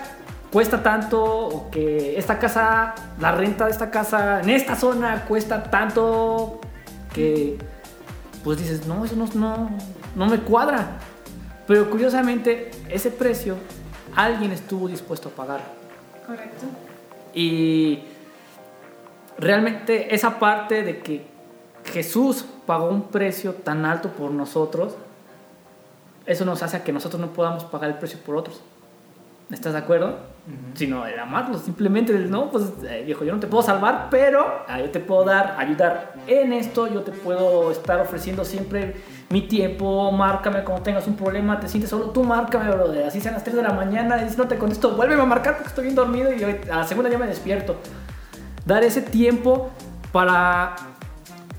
[0.52, 5.64] cuesta tanto o que esta casa, la renta de esta casa en esta zona cuesta
[5.64, 6.62] tanto
[7.12, 7.58] que
[8.44, 9.72] pues dices, no, eso no, no,
[10.16, 11.00] no me cuadra.
[11.66, 13.56] Pero curiosamente ese precio
[14.16, 15.62] alguien estuvo dispuesto a pagar.
[16.28, 16.66] Correcto.
[17.34, 18.04] Y
[19.38, 21.26] realmente esa parte de que
[21.86, 24.96] Jesús pagó un precio tan alto por nosotros,
[26.26, 28.62] eso nos hace a que nosotros no podamos pagar el precio por otros.
[29.52, 30.18] ¿Estás de acuerdo?
[30.74, 34.64] Sino el amarlos, simplemente el no, pues eh, viejo, yo no te puedo salvar, pero
[34.68, 38.96] ah, yo te puedo dar, ayudar en esto, yo te puedo estar ofreciendo siempre
[39.30, 43.36] mi tiempo, márcame cuando tengas un problema, te sientes solo, tú márcame, brother, así sean
[43.36, 45.96] las 3 de la mañana, si no te contesto, vuélveme a marcar porque estoy bien
[45.96, 47.78] dormido y a la segunda ya me despierto.
[48.66, 49.70] Dar ese tiempo
[50.12, 50.76] para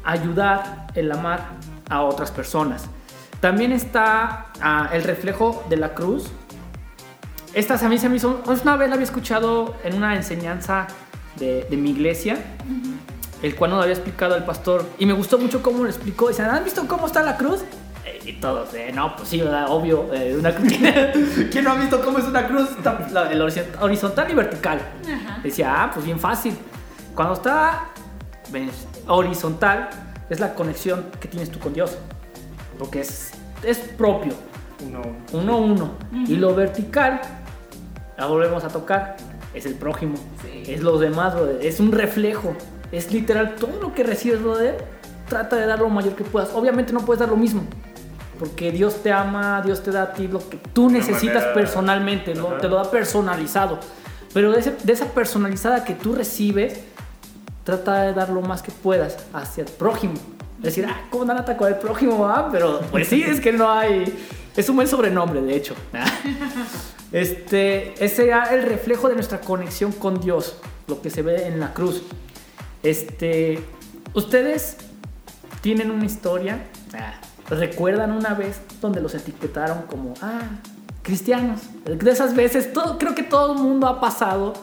[0.04, 1.40] ayudar, el amar
[1.90, 2.86] a otras personas.
[3.40, 6.30] También está ah, el reflejo de la cruz.
[7.52, 10.86] Esta a mí se me hizo, una vez la había escuchado en una enseñanza
[11.36, 12.38] de, de mi iglesia,
[13.42, 16.28] el cual nos había explicado el pastor, y me gustó mucho cómo lo explicó.
[16.28, 17.60] Dicen, ¿han visto cómo está la cruz?
[18.06, 19.66] Eh, Y todos, eh, no, pues sí, ¿verdad?
[19.68, 20.72] obvio, eh, una cruz.
[21.52, 22.70] ¿Quién no ha visto cómo es una cruz?
[23.12, 24.80] La- el horizont- horizontal y vertical.
[25.02, 25.38] Ajá.
[25.42, 26.56] Decía, ah, pues bien fácil.
[27.14, 27.86] Cuando está
[28.50, 28.70] ves,
[29.06, 29.88] horizontal,
[30.30, 31.96] es la conexión que tienes tú con Dios.
[32.78, 34.34] Porque es, es propio,
[34.86, 35.00] Uno,
[35.32, 35.90] uno a uno.
[36.26, 37.20] Y lo vertical,
[38.18, 39.16] la volvemos a tocar,
[39.54, 40.16] es el prójimo.
[40.42, 40.72] Sí.
[40.72, 41.64] Es los demás, brother.
[41.64, 42.54] Es un reflejo.
[42.90, 44.84] Es literal todo lo que recibes, brother.
[45.28, 46.50] Trata de dar lo mayor que puedas.
[46.54, 47.62] Obviamente no puedes dar lo mismo.
[48.38, 51.54] Porque Dios te ama, Dios te da a ti lo que tú una necesitas manera-
[51.54, 52.48] personalmente, ¿no?
[52.54, 53.78] Te lo da personalizado.
[54.34, 56.80] Pero de, ese- de esa personalizada que tú recibes,
[57.64, 60.14] trata de dar lo más que puedas hacia el prójimo.
[60.58, 62.26] Decir, ah, ¿cómo dan ataco al prójimo?
[62.26, 64.14] Ah, pero pues sí, es que no hay.
[64.56, 65.74] Es un buen sobrenombre, de hecho.
[67.12, 70.56] Este, ese era el reflejo de nuestra conexión con Dios,
[70.88, 72.02] lo que se ve en la cruz.
[72.82, 73.62] Este,
[74.14, 74.78] ustedes
[75.60, 76.66] tienen una historia,
[77.48, 80.40] recuerdan una vez donde los etiquetaron como, ah,
[81.02, 81.60] cristianos.
[81.84, 84.54] De esas veces, todo, creo que todo el mundo ha pasado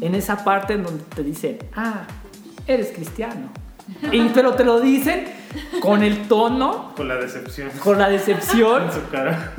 [0.00, 2.06] en esa parte en donde te dicen, ah,
[2.74, 3.48] eres cristiano.
[4.12, 5.24] Y, pero te lo dicen
[5.80, 9.52] con el tono, con la decepción con la decepción en su cara.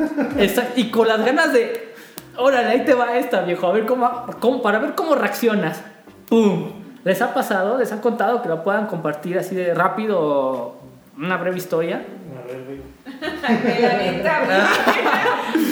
[0.77, 1.91] Y con las ganas de
[2.37, 3.67] Órale, ahí te va esta, viejo.
[3.67, 5.81] A ver cómo, cómo- para ver cómo reaccionas.
[6.29, 6.71] ¡Pum!
[7.03, 7.77] ¿Les ha pasado?
[7.77, 10.75] ¿Les han contado que lo puedan compartir así de rápido
[11.17, 12.05] una breve historia?
[12.41, 13.81] A ver, güey.
[13.81, 14.69] La neta.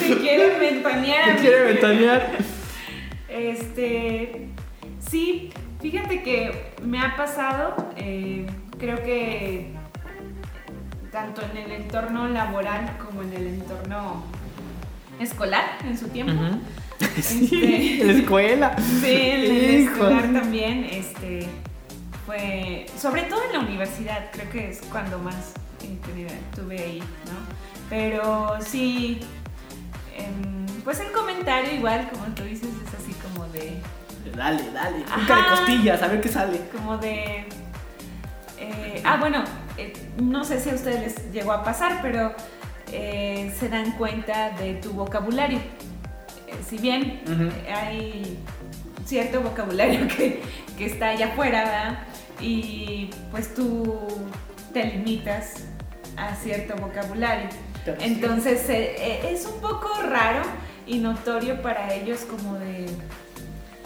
[0.06, 1.24] Se quiere ventanear.
[1.24, 1.40] ¿Qué a mí.
[1.40, 2.28] quiere ventanear?
[3.28, 4.48] Este,
[5.08, 5.50] sí,
[5.80, 8.46] fíjate que me ha pasado, eh,
[8.78, 9.72] creo que
[11.12, 14.22] tanto en el entorno laboral como en el entorno
[15.18, 16.32] escolar en su tiempo.
[17.00, 18.76] Este- Sí, en la escuela.
[18.78, 21.48] Sí, en el escolar también, este,
[22.26, 25.54] fue, sobre todo en la universidad, creo que es cuando más
[26.04, 27.38] tenía- tuve ahí, ¿no?
[27.88, 29.20] Pero sí,
[30.14, 33.78] em, pues el comentario igual, como tú dices, es así como de,
[34.36, 34.98] Dale, dale.
[34.98, 36.60] Pica de costillas, a ver qué sale.
[36.72, 37.46] como de,
[38.60, 39.42] eh, ah, bueno,
[39.78, 42.34] eh, no sé si a ustedes les llegó a pasar, pero
[42.92, 45.58] eh, se dan cuenta de tu vocabulario.
[46.68, 47.22] Si bien
[47.74, 48.38] hay
[49.06, 50.42] cierto vocabulario que,
[50.76, 51.98] que está allá afuera, ¿verdad?
[52.40, 54.08] Y pues tú
[54.74, 55.64] te limitas
[56.16, 57.48] a cierto vocabulario.
[58.00, 60.42] Entonces es un poco raro
[60.86, 62.86] y notorio para ellos como de...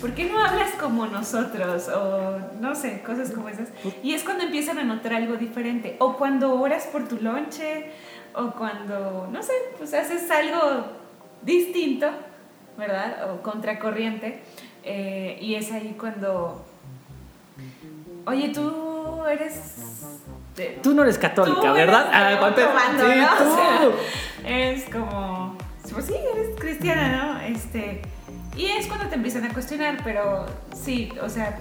[0.05, 1.89] ¿Por qué no hablas como nosotros?
[1.89, 3.69] O no sé, cosas como esas.
[4.03, 5.97] Y es cuando empiezan a notar algo diferente.
[5.99, 7.87] O cuando oras por tu lonche,
[8.35, 10.89] o cuando, no sé, pues haces algo
[11.41, 12.07] distinto,
[12.77, 13.33] ¿verdad?
[13.33, 14.43] O contracorriente.
[14.83, 16.63] eh, y es ahí cuando...
[18.27, 19.79] Oye, tú eres...
[20.83, 22.09] Tú no eres católica, Tú ¿verdad?
[22.09, 23.27] eres Ah, ¿cuánto- otro bando, sí, ¿no?
[23.33, 23.97] O tú.
[24.43, 25.57] sea, es como,
[25.91, 27.41] pues sí, eres cristiana, ¿no?
[27.41, 28.03] Este,
[28.57, 31.59] y es cuando te empiezan a cuestionar, pero sí, o sea,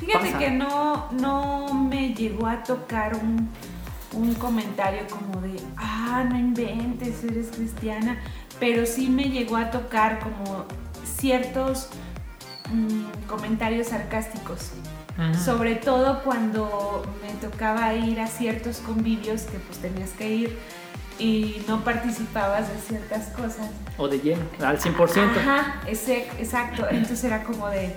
[0.00, 0.38] fíjate Pasa.
[0.38, 3.48] que no, no me llegó a tocar un,
[4.12, 8.18] un comentario como de, ah, no inventes, eres cristiana,
[8.58, 10.64] pero sí me llegó a tocar como
[11.04, 11.88] ciertos
[12.72, 14.72] mm, comentarios sarcásticos.
[15.44, 20.58] Sobre todo cuando me tocaba ir a ciertos convivios que pues tenías que ir
[21.18, 23.68] y no participabas de ciertas cosas.
[23.96, 25.38] O de lleno, al 100%.
[25.40, 26.86] Ajá, ese- exacto.
[26.88, 27.94] Entonces era como de,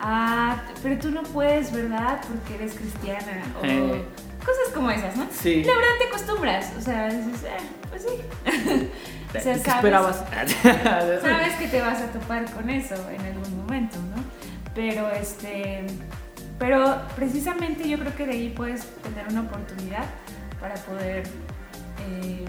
[0.00, 2.20] ah, pero tú no puedes, ¿verdad?
[2.28, 3.42] Porque eres cristiana.
[3.60, 4.04] O Eh.
[4.40, 5.26] cosas como esas, ¿no?
[5.32, 5.64] Sí.
[5.64, 8.20] La verdad te acostumbras, o sea, dices, "Ah, pues sí.
[9.28, 10.24] O sea, ¿Qué sabes- esperabas?
[11.20, 14.22] sabes que te vas a topar con eso en algún momento, ¿no?
[14.74, 15.84] Pero este,
[16.58, 20.04] pero precisamente yo creo que de ahí puedes tener una oportunidad
[20.60, 21.24] para poder,
[22.10, 22.44] eh,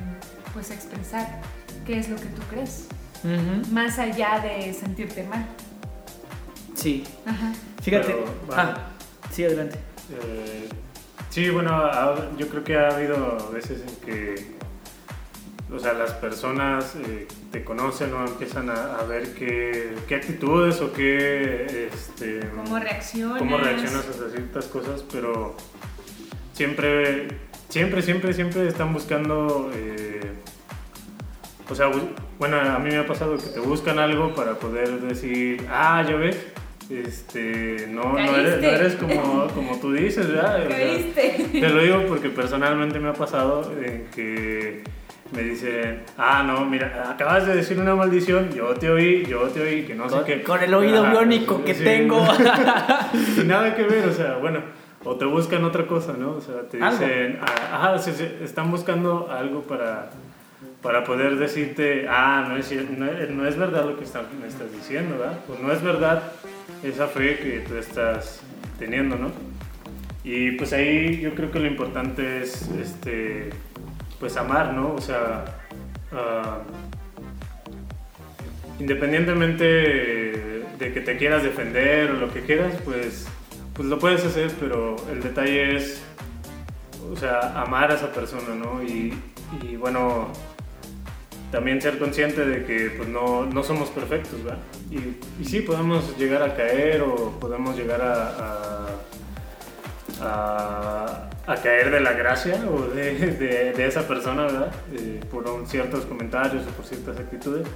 [0.53, 1.41] pues expresar
[1.85, 2.87] qué es lo que tú crees,
[3.71, 5.45] más allá de sentirte mal.
[6.75, 7.03] Sí.
[7.25, 7.53] Ajá.
[7.81, 8.07] Fíjate.
[8.13, 8.77] Pero, ah,
[9.31, 9.79] sí, adelante.
[10.11, 10.69] Eh,
[11.29, 14.55] sí, bueno, ha- yo creo que ha habido veces en que,
[15.73, 20.79] o sea, las personas eh, te conocen o empiezan a, a ver qué, qué actitudes
[20.81, 23.39] o qué, este, ¿Cómo reaccionas?
[23.39, 25.55] cómo reaccionas a ciertas cosas, pero
[26.53, 27.27] siempre,
[27.69, 30.21] siempre, siempre, siempre están buscando, eh,
[31.69, 34.89] o sea, bu- bueno, a mí me ha pasado que te buscan algo para poder
[35.01, 36.37] decir, ah, ya ves,
[36.89, 38.75] este, no, no eres, no Caíste.
[38.75, 40.65] eres como, como tú dices, ¿verdad?
[40.65, 41.47] O sea, ¿Caíste?
[41.51, 44.83] te lo digo porque personalmente me ha pasado en que
[45.33, 49.59] me dicen, ah, no, mira, acabas de decir una maldición, yo te oí, yo te
[49.59, 50.41] oí, que no sé qué.
[50.43, 51.83] con el oído Ajá, biónico que sí.
[51.83, 52.25] tengo.
[53.37, 54.61] y nada que ver, o sea, bueno,
[55.03, 56.31] o te buscan otra cosa, ¿no?
[56.31, 58.11] O sea, te dicen, ah, ajá,
[58.43, 60.09] están buscando algo para,
[60.81, 64.47] para poder decirte, ah, no es, no, es- no es verdad lo que está- me
[64.47, 65.39] estás diciendo, ¿verdad?
[65.49, 66.23] O no es verdad
[66.83, 68.41] esa fe que tú estás
[68.79, 69.31] teniendo, ¿no?
[70.23, 73.49] Y pues ahí yo creo que lo importante es, este,
[74.19, 74.93] pues amar, ¿no?
[74.93, 75.45] O sea,
[76.11, 76.57] ah,
[78.79, 79.63] independientemente
[80.77, 83.27] de que te quieras defender o lo que quieras, pues,
[83.77, 86.01] pues lo puedes hacer, pero el detalle es,
[87.13, 88.83] o sea, amar a esa persona, ¿no?
[88.83, 89.13] Y,
[89.61, 90.27] y bueno,
[91.51, 94.59] también ser consciente de que pues no, no somos perfectos, ¿verdad?
[94.91, 94.97] Y,
[95.41, 98.87] y sí, podemos llegar a caer o podemos llegar a,
[100.21, 104.71] a, caer de la gracia o de, de- de esa persona, ¿verdad?
[104.93, 107.67] Eh, por ciertos comentarios o por ciertas actitudes.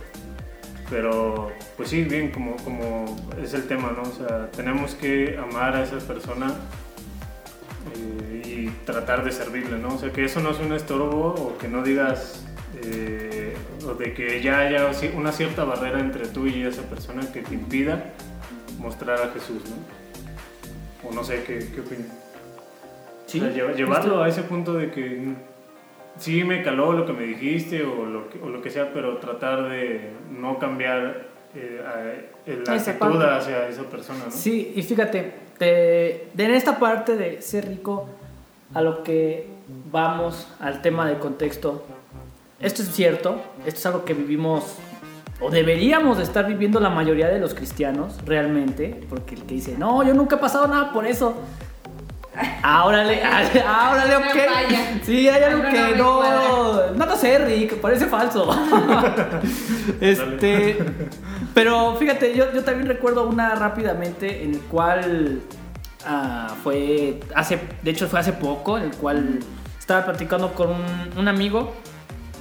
[0.92, 4.04] Pero, pues sí, bien, como, como es el tema, ¿no?
[4.04, 6.54] O sea, tenemos que amar a esa persona
[7.96, 9.96] eh, y tratar de servirle, ¿no?
[9.96, 12.44] O sea, que eso no es un estorbo o que no digas,
[12.84, 17.42] eh, o de que ya haya una cierta barrera entre tú y esa persona que
[17.42, 18.12] te impida
[18.78, 21.10] mostrar a Jesús, ¿no?
[21.10, 22.08] O no sé, ¿qué, qué opinas?
[23.28, 23.40] Sí.
[23.40, 25.34] O sea, lleva- llevarlo a ese punto de que
[26.18, 29.18] sí me caló lo que me dijiste o lo que, o lo que sea, pero
[29.18, 31.82] tratar de no cambiar eh,
[32.46, 33.36] la Esa actitud parte.
[33.36, 34.32] hacia esa persona, ¿no?
[34.32, 38.08] Sí, y fíjate, de, de en esta parte de ser rico
[38.74, 39.48] a lo que
[39.92, 41.84] vamos al tema del contexto,
[42.60, 44.78] esto es cierto, esto es algo que vivimos
[45.40, 49.76] o deberíamos de estar viviendo la mayoría de los cristianos realmente, porque el que dice,
[49.78, 51.36] no, yo nunca he pasado nada por eso.
[52.64, 54.24] Ahora le, ahora le, ok.
[54.24, 55.00] falla.
[55.04, 56.92] Sí, hay algo no que no, cuadra.
[56.96, 58.50] no lo sé, Rick, parece falso.
[60.02, 60.78] este,
[61.54, 65.42] pero fíjate, yo, yo también recuerdo una rápidamente en el cual
[66.06, 69.40] ah, fue hace, de hecho fue hace poco, en el cual
[69.78, 71.74] estaba platicando con un, un amigo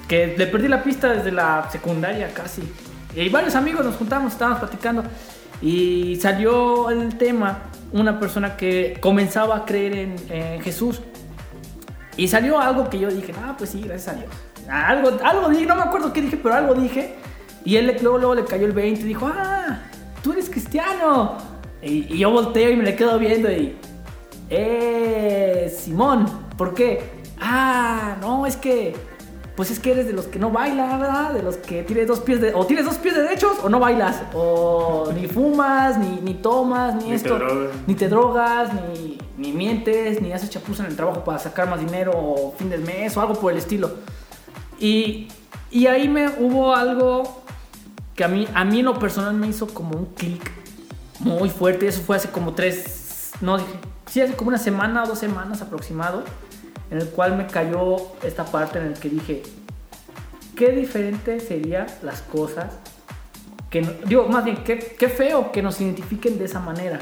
[0.06, 2.62] que le perdí la pista desde la secundaria casi.
[3.16, 5.02] Y varios amigos nos juntamos, estábamos platicando
[5.62, 9.94] y salió el tema una persona que comenzaba a creer
[10.30, 11.00] en, Jesús.
[12.16, 14.30] Y salió algo que yo dije, ah, pues sí, gracias a Dios.
[14.68, 17.14] Algo, algo dije, no me acuerdo qué dije, pero algo dije.
[17.64, 19.80] Y él luego, luego le cayó el 20 y dijo, ah,
[20.22, 21.38] tú eres cristiano.
[21.82, 23.76] Y, y yo volteo y me le quedo viendo y,
[24.50, 26.26] eh, Simón,
[26.58, 27.00] ¿por qué?
[27.40, 28.96] Ah, no, es que,
[29.60, 31.34] pues es que eres de los que no baila, ¿verdad?
[31.34, 34.22] De los que tienes dos pies de, o tienes dos pies derechos o no bailas,
[34.32, 37.68] o ni fumas, ni, ni tomas, ni, Ni te esto, drogas.
[37.86, 41.78] ni te drogas, ni, ni mientes, ni haces chapuza en el trabajo para sacar más
[41.78, 43.90] dinero o fin del mes o algo por el estilo.
[44.78, 45.28] Y,
[45.70, 47.42] y ahí me hubo algo
[48.16, 50.50] que a mí, a mí en lo personal me hizo como un clic
[51.18, 51.86] muy fuerte.
[51.86, 53.74] Eso fue hace como tres, no dije,
[54.06, 56.24] sí, hace como una semana o dos semanas aproximado,
[56.90, 59.42] en el cual me cayó esta parte en el que dije,
[60.56, 62.66] qué diferente serían las cosas
[63.70, 66.98] que, digo, más bien, qué, qué feo que nos identifiquen de esa manera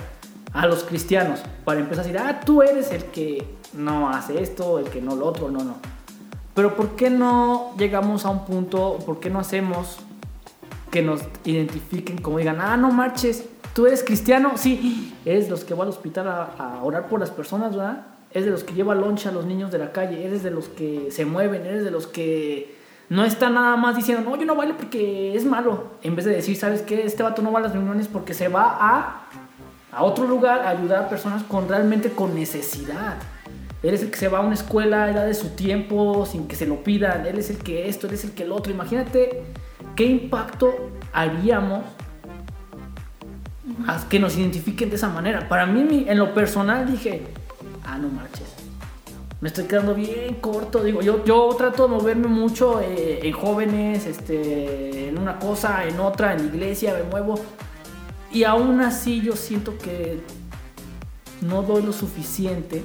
[0.52, 4.78] a los cristianos, para empezar a decir, ah, tú eres el que no hace esto,
[4.78, 5.76] el que no lo otro, no, no.
[6.54, 9.98] Pero ¿por qué no llegamos a un punto, por qué no hacemos
[10.90, 15.74] que nos identifiquen como digan, ah, no marches, tú eres cristiano, sí, eres los que
[15.74, 18.06] va al hospital a, a orar por las personas, ¿verdad?
[18.30, 20.68] Eres de los que lleva loncha a los niños de la calle, eres de los
[20.68, 22.76] que se mueven, eres de los que
[23.08, 26.32] no está nada más diciendo, no, yo no bailo porque es malo, en vez de
[26.32, 27.06] decir, ¿sabes qué?
[27.06, 29.28] Este vato no va a las reuniones porque se va a,
[29.92, 33.16] a otro lugar a ayudar a personas con realmente con necesidad.
[33.82, 36.56] Él es el que se va a una escuela, da de su tiempo sin que
[36.56, 37.24] se lo pidan.
[37.26, 38.72] Él es el que esto, él es el que el otro.
[38.72, 39.44] Imagínate
[39.94, 41.84] qué impacto haríamos
[43.86, 45.48] a que nos identifiquen de esa manera.
[45.48, 47.22] Para mí, en lo personal, dije,
[47.88, 48.48] ah, no marches.
[49.40, 50.82] Me estoy quedando bien corto.
[50.82, 55.98] Digo, yo, yo trato de moverme mucho eh, en jóvenes, este, en una cosa, en
[56.00, 57.36] otra, en iglesia, me muevo.
[58.32, 60.20] Y aún así yo siento que
[61.40, 62.82] no doy lo suficiente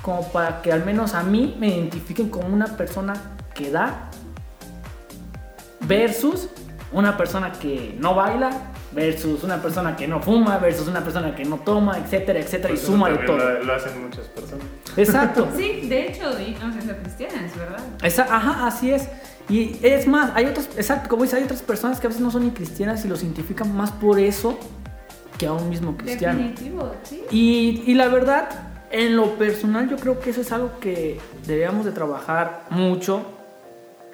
[0.00, 3.14] como para que al menos a mí me identifiquen como una persona
[3.54, 4.10] que da
[5.80, 6.48] versus
[6.92, 11.44] una persona que no baila versus una persona que no fuma versus una persona que
[11.44, 13.50] no toma, etcétera, etcétera, y Pues suma de también todo.
[13.52, 14.64] Lo, lo hacen muchas personas.
[14.96, 15.48] Exacto.
[15.56, 17.80] Sí, de hecho, y no sé, son cristianas, ¿verdad?
[18.02, 19.08] Esa- ajá, así es.
[19.48, 22.30] Y es más, hay otras, exacto, como dice, hay otras personas que a veces no
[22.30, 24.58] son ni cristianas y los identifican más por eso
[25.38, 26.38] que a un mismo cristiano.
[26.38, 27.22] Definitivo, sí.
[27.30, 28.48] Y, y la verdad,
[28.90, 33.22] en lo personal, yo creo que eso es algo que deberíamos de trabajar mucho,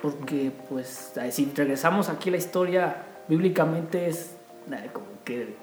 [0.02, 2.96] porque pues si regresamos aquí a la historia,
[3.28, 4.35] bíblicamente es
[4.92, 5.56] como que...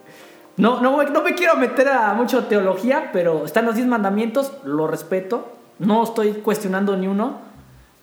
[0.57, 4.53] No, no, me- no me quiero meter a mucho teología, pero están los 10 mandamientos,
[4.63, 7.37] lo respeto, no estoy cuestionando ni uno,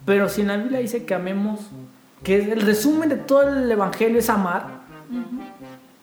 [0.05, 1.61] pero si en la Biblia dice que amemos,
[2.25, 4.81] que el resumen de todo el Evangelio es amar,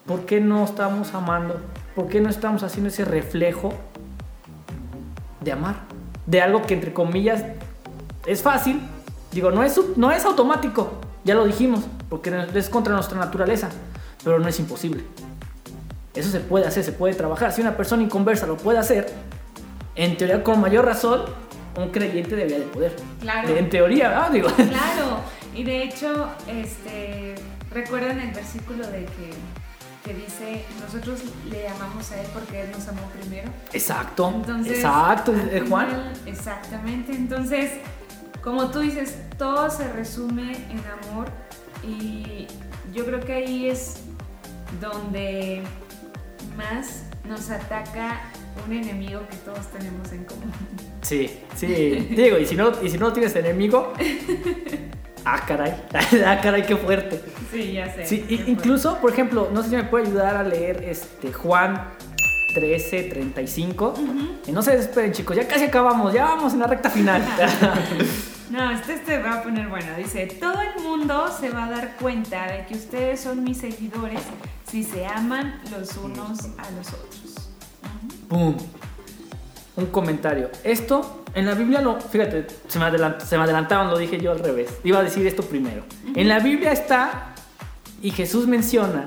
[0.06, 1.60] ¿por qué no estamos amando?
[1.96, 3.74] ¿Por qué no estamos haciendo ese reflejo
[5.42, 5.76] de amar?
[6.26, 7.44] De algo que entre comillas
[8.26, 8.82] es fácil,
[9.32, 13.70] digo, no es, no es automático, ya lo dijimos, porque es contra nuestra naturaleza,
[14.28, 15.06] pero no es imposible.
[16.13, 17.54] Eso se puede hacer, se puede trabajar.
[17.54, 19.10] Si una persona inconversa lo puede hacer,
[19.96, 21.22] en teoría con mayor razón,
[21.78, 22.94] un creyente debería de poder.
[23.21, 23.56] Claro.
[23.56, 24.32] En teoría, ¿verdad?
[24.34, 24.50] Digo.
[24.50, 25.21] Claro,
[25.56, 27.36] y de hecho, este,
[27.71, 29.32] recuerdan el versículo de que,
[30.04, 33.50] que dice, nosotros le amamos a Él porque Él nos amó primero.
[33.71, 36.12] Exacto, Entonces, exacto, eh, Juan.
[36.25, 37.13] exactamente.
[37.13, 37.71] Entonces,
[38.44, 41.28] como tú dices, todo se resume en amor
[41.82, 42.48] y
[42.94, 44.02] yo creo que ahí es
[44.80, 45.63] donde
[46.56, 48.22] más nos ataca
[48.65, 50.52] un enemigo que todos tenemos en común.
[51.02, 52.08] Sí, sí.
[52.15, 53.94] Digo, y si no, y si no tienes enemigo.
[55.30, 55.74] Ah, caray.
[56.26, 57.22] Ah, caray, qué fuerte.
[57.52, 58.06] Sí, ya sé.
[58.06, 58.50] Sí, fuerte.
[58.50, 61.90] incluso, por ejemplo, no sé si me puede ayudar a leer este Juan
[62.54, 63.94] 13, 35.
[64.48, 67.22] Y no se desesperen, chicos, ya casi acabamos, ya vamos en la recta final.
[68.50, 69.88] No, este se va a poner bueno.
[69.98, 74.22] Dice, todo el mundo se va a dar cuenta de que ustedes son mis seguidores
[74.70, 77.50] si se aman los unos a los otros.
[78.28, 78.56] ¡Pum!
[79.76, 80.50] Un comentario.
[80.63, 82.00] Esto, en la Biblia lo.
[82.02, 82.86] Fíjate, se me,
[83.20, 84.70] se me adelantaban, lo dije yo al revés.
[84.84, 85.84] Iba a decir esto primero.
[86.15, 87.36] En la Biblia está,
[88.02, 89.06] y Jesús menciona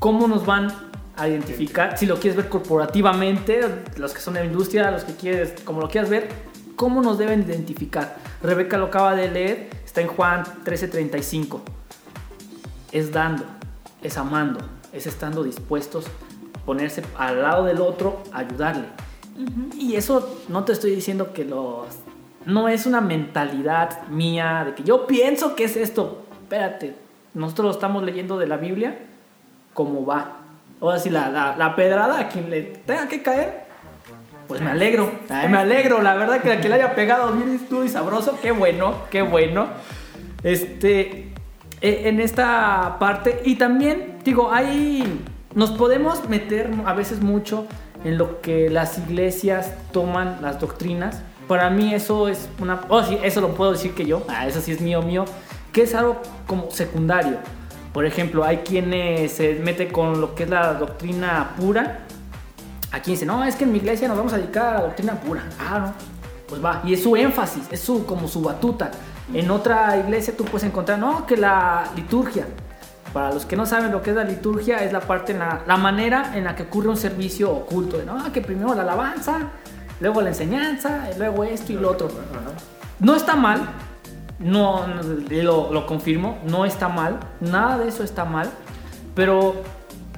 [0.00, 0.72] cómo nos van
[1.16, 3.60] a identificar, si lo quieres ver corporativamente,
[3.96, 6.28] los que son de la industria, los que quieres, como lo quieras ver,
[6.76, 8.16] cómo nos deben identificar.
[8.40, 11.60] Rebeca lo acaba de leer, está en Juan 13:35.
[12.92, 13.44] Es dando,
[14.02, 14.60] es amando,
[14.92, 16.06] es estando dispuestos
[16.54, 18.84] a ponerse al lado del otro, ayudarle.
[19.78, 21.86] Y eso no te estoy diciendo que los...
[22.44, 26.24] No es una mentalidad mía de que yo pienso que es esto.
[26.42, 26.94] Espérate,
[27.34, 28.98] nosotros lo estamos leyendo de la Biblia
[29.74, 30.38] como va.
[30.80, 33.64] Ahora sí, la, la, la pedrada a quien le tenga que caer,
[34.48, 35.10] pues me alegro.
[35.28, 38.50] Ay, me alegro, la verdad que a quien le haya pegado bien y sabroso, qué
[38.50, 39.68] bueno, qué bueno.
[40.42, 41.27] Este,
[41.80, 45.22] en esta parte, y también, digo, hay,
[45.54, 47.66] nos podemos meter a veces mucho
[48.04, 51.22] en lo que las iglesias toman las doctrinas.
[51.46, 54.60] Para mí eso es una, oh sí, eso lo puedo decir que yo, ah, eso
[54.60, 55.24] sí es mío, mío,
[55.72, 57.38] que es algo como secundario.
[57.92, 62.00] Por ejemplo, hay quienes se mete con lo que es la doctrina pura.
[62.92, 65.14] Aquí dice, no, es que en mi iglesia nos vamos a dedicar a la doctrina
[65.14, 65.42] pura.
[65.58, 65.92] Ah, no.
[66.48, 66.80] Pues va.
[66.84, 68.90] Y es su énfasis, es su, como su batuta.
[69.34, 72.46] En otra iglesia tú puedes encontrar, no, que la liturgia.
[73.12, 75.62] Para los que no saben lo que es la liturgia, es la parte, en la,
[75.66, 77.98] la manera en la que ocurre un servicio oculto.
[77.98, 79.50] De, no, que primero la alabanza,
[80.00, 82.10] luego la enseñanza, luego esto y lo otro.
[83.00, 83.60] No está mal,
[84.38, 88.50] no, no, lo, lo confirmo, no está mal, nada de eso está mal,
[89.14, 89.54] pero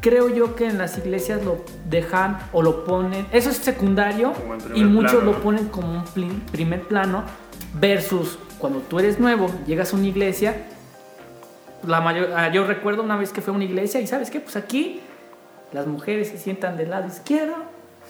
[0.00, 4.32] creo yo que en las iglesias lo dejan o lo ponen, eso es secundario
[4.74, 6.04] y muchos plano, lo ponen como un
[6.52, 7.24] primer plano
[7.74, 10.54] versus cuando tú eres nuevo, llegas a una iglesia,
[11.86, 14.40] la mayor, ah, yo recuerdo una vez que fue a una iglesia y sabes qué,
[14.40, 15.00] pues aquí
[15.72, 17.56] las mujeres se sientan del lado izquierdo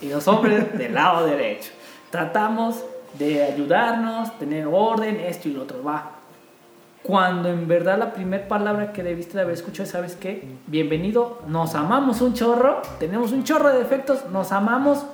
[0.02, 1.70] y los hombres del lado derecho.
[2.10, 2.84] Tratamos
[3.18, 6.16] de ayudarnos, tener orden, esto y lo otro, va.
[7.02, 10.46] Cuando en verdad la primera palabra que debiste de haber escuchado es, ¿sabes qué?
[10.66, 15.06] Bienvenido, nos amamos un chorro, tenemos un chorro de defectos, nos amamos.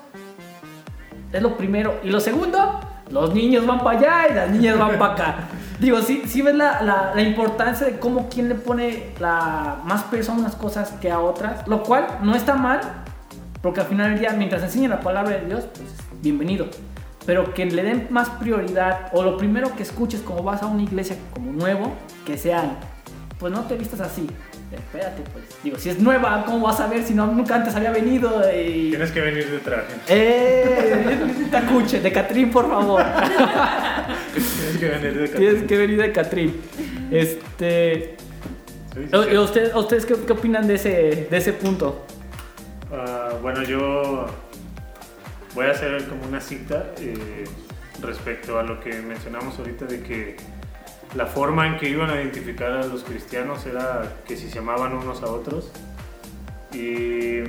[1.33, 2.01] Es lo primero.
[2.03, 2.81] Y lo segundo,
[3.11, 5.35] los niños van para allá y las niñas van para acá.
[5.81, 10.05] Digo, sí, sí ves la, la- la importancia de cómo quién le pone la, más
[10.05, 12.81] peso a unas cosas que a otras, lo cual no está mal,
[13.63, 15.89] porque al final del día, mientras enseñen la palabra de Dios, pues
[16.23, 16.67] bienvenido.
[17.27, 20.83] Pero que le den más prioridad, o lo primero que escuches como vas a una
[20.83, 21.93] iglesia como nuevo,
[22.25, 22.77] que sean,
[23.39, 24.29] pues no te vistas así.
[24.73, 25.45] Espérate, pues.
[25.63, 28.43] Digo, si es nueva, ¿cómo vas a ver si no, nunca antes había venido?
[28.51, 28.91] Y...
[28.91, 29.95] Tienes que venir de traje.
[30.09, 31.47] ¡Eh!
[31.51, 33.03] Tacuche, de Catrín, por favor.
[34.33, 36.61] Tienes que venir de Tienes que venir de Catrín.
[37.11, 38.17] Este.
[38.95, 39.37] Sí, sí, sí.
[39.37, 42.05] ¿a ¿Ustedes, ustedes qué, qué opinan de ese, de ese punto?
[42.93, 44.27] Ah, bueno, yo
[45.55, 47.45] voy a hacer como una cita eh,
[48.03, 50.37] respecto a lo que mencionamos ahorita de que
[51.17, 54.95] la forma en que iban a identificar a los cristianos era que si se amaban
[54.95, 55.73] unos a otros.
[56.75, 57.41] Y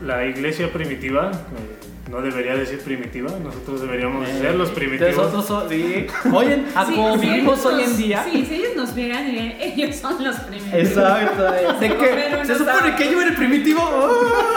[0.00, 5.32] la iglesia primitiva, eh, no debería decir primitiva, nosotros deberíamos ser los primitivos.
[5.32, 6.06] Nosotros sí.
[6.74, 8.26] A Sí, como si vivimos hoy en día.
[8.30, 10.88] Sí, si ellos nos vieran, dirían, ellos son los primeros.
[10.88, 11.42] Exacto.
[11.80, 13.80] De que se supone que yo era el primitivo.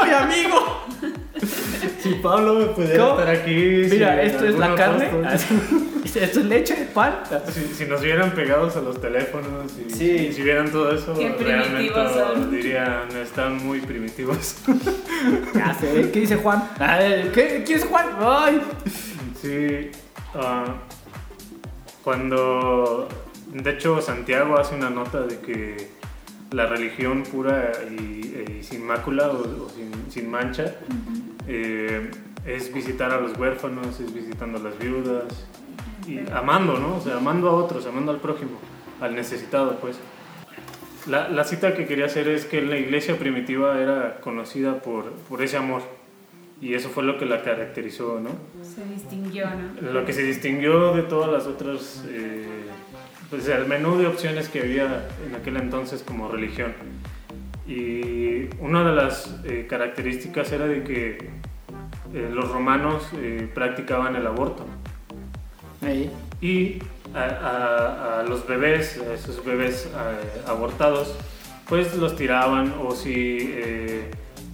[0.01, 0.86] ¡Ay, amigo!
[2.01, 3.19] Si Pablo pudiera ¿Cómo?
[3.19, 3.55] estar aquí.
[3.89, 5.05] Mira, si esto es la carne.
[5.11, 5.83] apóstol-
[6.17, 7.19] Esto es leche, pan.
[7.51, 10.33] Si, si nos vieran pegados a los teléfonos y Sí.
[10.33, 12.49] si vieran todo eso, Qué realmente son.
[12.49, 14.55] dirían, están muy primitivos.
[15.53, 16.09] Ya sé.
[16.11, 16.63] ¿Qué dice Juan?
[16.79, 18.05] Ver, ¿qué, ¿Quién es Juan?
[18.19, 18.61] ¡Ay!
[19.41, 19.89] sí,
[20.35, 20.75] ah,
[22.03, 23.07] cuando,
[23.53, 25.89] de hecho, Santiago hace una nota de que
[26.51, 30.75] la religión pura y, y sin mácula o, o sin, sin mancha
[31.47, 32.09] eh,
[32.45, 35.47] es visitar a los huérfanos, es visitando a las viudas
[36.07, 36.97] y amando, ¿no?
[36.97, 38.59] O sea, amando a otros, amando al prójimo,
[39.01, 39.97] al necesitado, pues.
[41.07, 45.41] La, la cita que quería hacer es que la iglesia primitiva era conocida por, por
[45.41, 45.81] ese amor
[46.59, 48.29] y eso fue lo que la caracterizó, ¿no?
[48.63, 49.91] Se distinguió, ¿no?
[49.91, 52.45] Lo que se distinguió de todas las otras, eh,
[53.29, 56.73] pues el menú de opciones que había en aquel entonces como religión.
[57.67, 61.17] Y una de las eh, características era de que
[62.13, 64.65] eh, los romanos eh, practicaban el aborto.
[66.41, 66.79] Y
[67.13, 69.89] a, a- a los bebés, a esos bebés
[70.47, 71.15] abortados,
[71.67, 73.53] pues los tiraban o si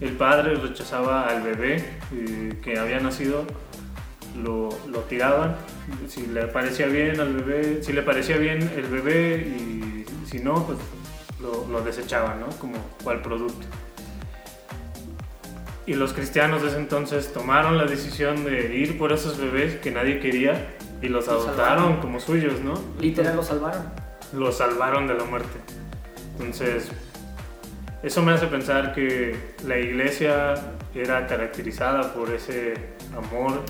[0.02, 1.84] el padre rechazaba al bebé
[2.64, 3.46] que había nacido,
[4.44, 5.56] lo, lo tiraban
[6.08, 10.66] Si le parecía bien al bebé, si le parecía bien el bebé y si no,
[10.66, 10.80] pues
[11.44, 12.48] lo, lo desechaban, ¿no?
[12.60, 13.68] Como cual producto.
[15.86, 19.92] Y los cristianos de ese entonces tomaron la decisión de ir por esos bebés que
[19.92, 20.70] nadie quería
[21.02, 21.98] y los Los adoptaron salvaron.
[22.02, 22.74] como suyos, ¿no?
[23.00, 23.84] Literal lo salvaron.
[24.32, 25.60] Los salvaron de la muerte.
[26.40, 26.90] Entonces,
[28.02, 30.54] eso me hace pensar que la iglesia
[30.96, 32.76] era caracterizada por ese
[33.18, 33.62] amor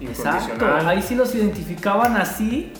[0.00, 0.38] Exacto.
[0.54, 0.88] incondicional.
[0.88, 2.72] Ahí sí los identificaban así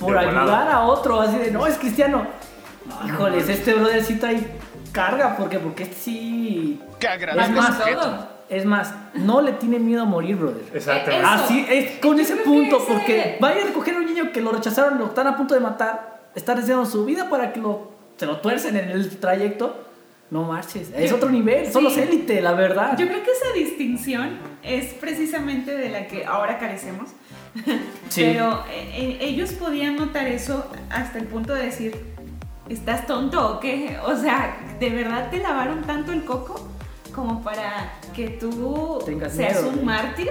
[0.00, 2.26] por ayudar a otro, así de, no, es cristiano.
[3.06, 4.46] Híjoles, este brothercito ahí
[4.92, 6.80] carga, porque porque este sí...
[6.98, 7.80] ¡Qué Es más,
[8.48, 10.62] es más, no le tiene miedo a morir, brother.
[10.74, 11.26] Exactamente.
[11.26, 14.52] Así es con ese punto, ese- porque vaya a recoger a un niño que lo
[14.52, 18.26] rechazaron, lo están a punto de matar, está arriesgando su vida para que lo, se
[18.26, 19.88] lo tuercen en el trayecto.
[20.30, 21.88] No marches, es Yo- otro nivel, son sí.
[21.88, 22.96] los élite, la verdad.
[22.98, 27.10] Yo creo que esa distinción es precisamente de la que ahora carecemos.
[28.08, 28.24] Sí.
[28.26, 32.11] Pero eh, eh, ellos podían notar eso hasta el punto de decir,
[32.72, 33.98] ¿estás tonto o qué?
[34.04, 36.68] O sea, ¿de verdad te lavaron tanto el coco
[37.14, 40.30] como para que tú Tengas seas miedo, un mártir?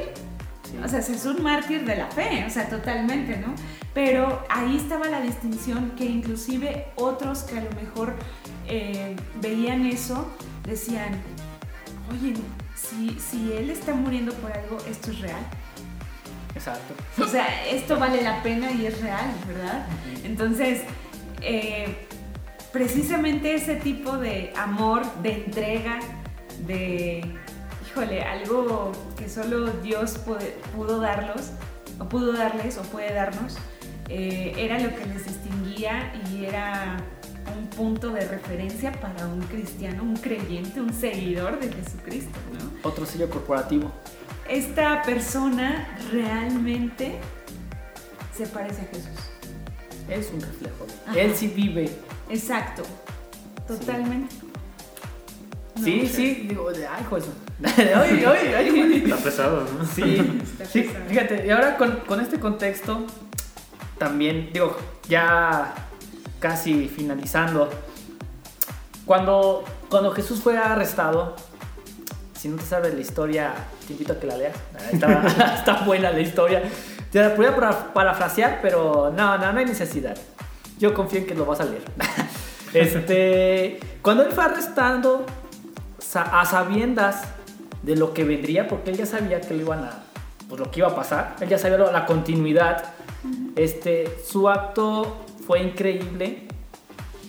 [0.63, 0.77] Sí.
[0.83, 3.53] O sea, seas un mártir de la fe, o sea, totalmente, ¿no?
[3.93, 8.15] Pero ahí estaba la distinción que inclusive otros que a lo mejor
[8.67, 10.27] eh, veían eso
[10.65, 11.21] decían,
[12.09, 12.33] oye,
[12.75, 15.41] si, si él está muriendo por algo, esto es real.
[16.55, 16.93] Exacto.
[17.21, 19.85] O sea, esto vale la pena y es real, ¿verdad?
[20.23, 20.81] Entonces,
[21.41, 22.07] eh,
[22.71, 25.99] precisamente ese tipo de amor, de entrega,
[26.65, 27.23] de,
[27.89, 31.51] híjole, algo que solo Dios puede- pudo darlos,
[31.99, 33.57] o pudo darles, o puede darnos,
[34.09, 36.97] eh, era lo que les distinguía y era
[37.57, 42.89] un punto de referencia para un cristiano, un creyente, un seguidor de Jesucristo, ¿no?
[42.89, 43.91] Otro sello corporativo.
[44.49, 47.13] esta persona realmente
[48.35, 49.31] se parece a Jesús.
[50.09, 50.87] Es un reflejo.
[51.07, 51.17] Ajá.
[51.19, 51.89] Él sí vive.
[52.31, 52.83] Exacto.
[53.67, 54.33] Totalmente.
[55.75, 57.25] No, sí, sí, digo, de, ay, pues.
[57.77, 59.03] ay, ay, ay.
[59.05, 59.85] Está pesado, ¿no?
[59.85, 61.05] Sí, Está sí, pesado.
[61.07, 63.05] fíjate, y ahora con, con este contexto,
[63.97, 64.77] también, digo,
[65.07, 65.73] ya
[66.39, 67.69] casi finalizando,
[69.05, 71.35] cuando, cuando Jesús fue arrestado,
[72.37, 73.53] si no te sabes la historia,
[73.87, 74.55] te invito a que la leas,
[74.91, 76.63] está, está buena la historia,
[77.11, 80.17] te la podría para- parafrasear, pero no, no, no hay necesidad,
[80.81, 81.83] yo confío en que lo vas a leer.
[82.73, 85.25] Este, cuando él fue arrestando,
[86.15, 87.21] a sabiendas
[87.83, 90.03] de lo que vendría, porque él ya sabía que lo iban a,
[90.47, 92.93] pues lo que iba a pasar, él ya sabía la continuidad.
[93.57, 96.43] Este, su acto fue increíble.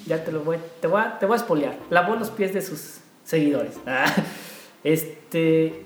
[0.06, 1.76] Ya te lo voy, te voy a, te voy a espolear.
[1.90, 3.74] Lavó los pies de sus seguidores.
[4.84, 5.84] Este,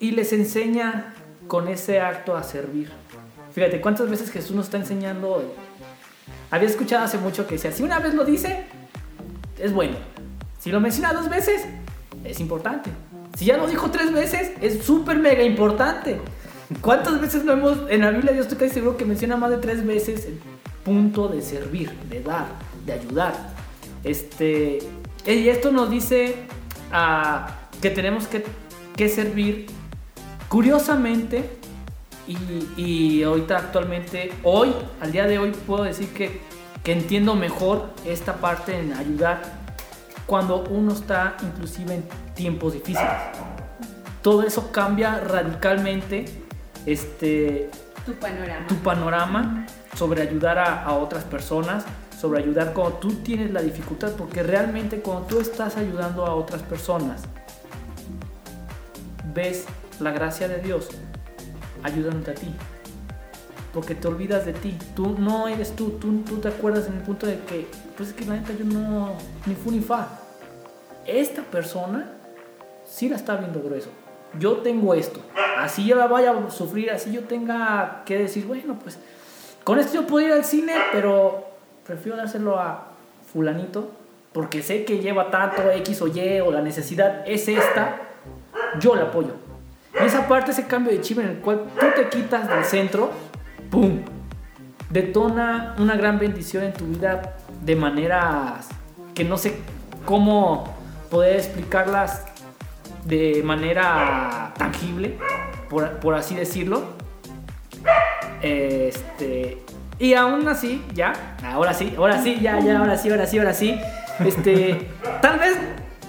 [0.00, 1.14] y les enseña
[1.48, 2.90] con ese acto a servir.
[3.52, 5.54] Fíjate cuántas veces Jesús nos está enseñando.
[6.52, 8.64] Había escuchado hace mucho que decía, si una vez lo dice,
[9.58, 9.96] es bueno.
[10.60, 11.64] Si lo menciona dos veces,
[12.24, 12.90] es importante.
[13.38, 16.20] Si ya lo dijo tres veces, es súper mega importante.
[16.82, 19.56] ¿Cuántas veces no hemos, en la Biblia yo estoy casi seguro que menciona más de
[19.56, 20.38] tres veces el
[20.84, 22.48] punto de servir, de dar,
[22.84, 23.32] de ayudar?
[24.04, 24.80] Este,
[25.26, 26.34] y esto nos dice
[26.92, 28.44] ah, que tenemos que,
[28.94, 29.68] que servir
[30.50, 31.48] curiosamente
[32.26, 36.40] y, y ahorita actualmente, hoy, al día de hoy, puedo decir que,
[36.82, 39.42] que entiendo mejor esta parte en ayudar
[40.26, 42.04] cuando uno está inclusive en
[42.34, 43.10] tiempos difíciles.
[44.22, 46.26] Todo eso cambia radicalmente
[46.86, 47.70] este,
[48.06, 48.66] Tu panorama.
[48.68, 49.66] tu panorama
[49.96, 51.84] sobre ayudar a, a otras personas,
[52.20, 56.62] sobre ayudar cuando tú tienes la dificultad, porque realmente cuando tú estás ayudando a otras
[56.62, 57.22] personas,
[59.34, 59.66] ves
[59.98, 60.88] la gracia de Dios
[61.82, 62.54] ayudándote a ti.
[63.72, 64.76] Porque te olvidas de ti.
[64.94, 65.90] Tú no eres tú.
[66.00, 67.66] Tú, tú te acuerdas en el punto de que,
[67.96, 69.14] pues es que la neta yo no,
[69.46, 70.08] ni fu ni fa.
[71.06, 72.12] Esta persona
[72.86, 73.90] sí la está viendo grueso.
[74.38, 75.20] Yo tengo esto.
[75.58, 78.98] Así yo la vaya a sufrir, así yo tenga que decir, bueno, pues
[79.64, 81.44] con esto yo puedo ir al cine, pero
[81.84, 82.88] prefiero dárselo a
[83.32, 83.90] fulanito
[84.32, 88.00] porque sé que lleva tanto X o Y o la necesidad es esta,
[88.80, 89.34] yo la apoyo.
[90.00, 93.10] Y esa parte, ese cambio de chip en el cual tú te quitas del centro,
[93.70, 94.00] ¡pum!
[94.90, 98.68] Detona una gran bendición en tu vida de maneras
[99.14, 99.56] que no sé
[100.04, 100.74] cómo
[101.10, 102.24] poder explicarlas
[103.04, 105.18] de manera tangible,
[105.68, 106.84] por, por así decirlo.
[108.42, 109.62] Este.
[109.98, 111.12] Y aún así, ya,
[111.44, 113.78] ahora sí, ahora sí, ya, ya, ahora sí, ahora sí, ahora sí.
[114.24, 114.88] Este,
[115.20, 115.56] tal vez,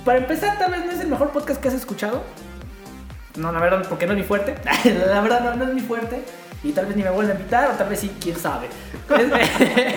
[0.03, 2.23] para empezar, tal vez no es el mejor podcast que has escuchado.
[3.35, 4.55] No, la verdad, porque no es mi fuerte.
[5.07, 6.23] la verdad, no, no es mi fuerte.
[6.63, 8.67] Y tal vez ni me vuelvan a invitar, o tal vez sí, quién sabe.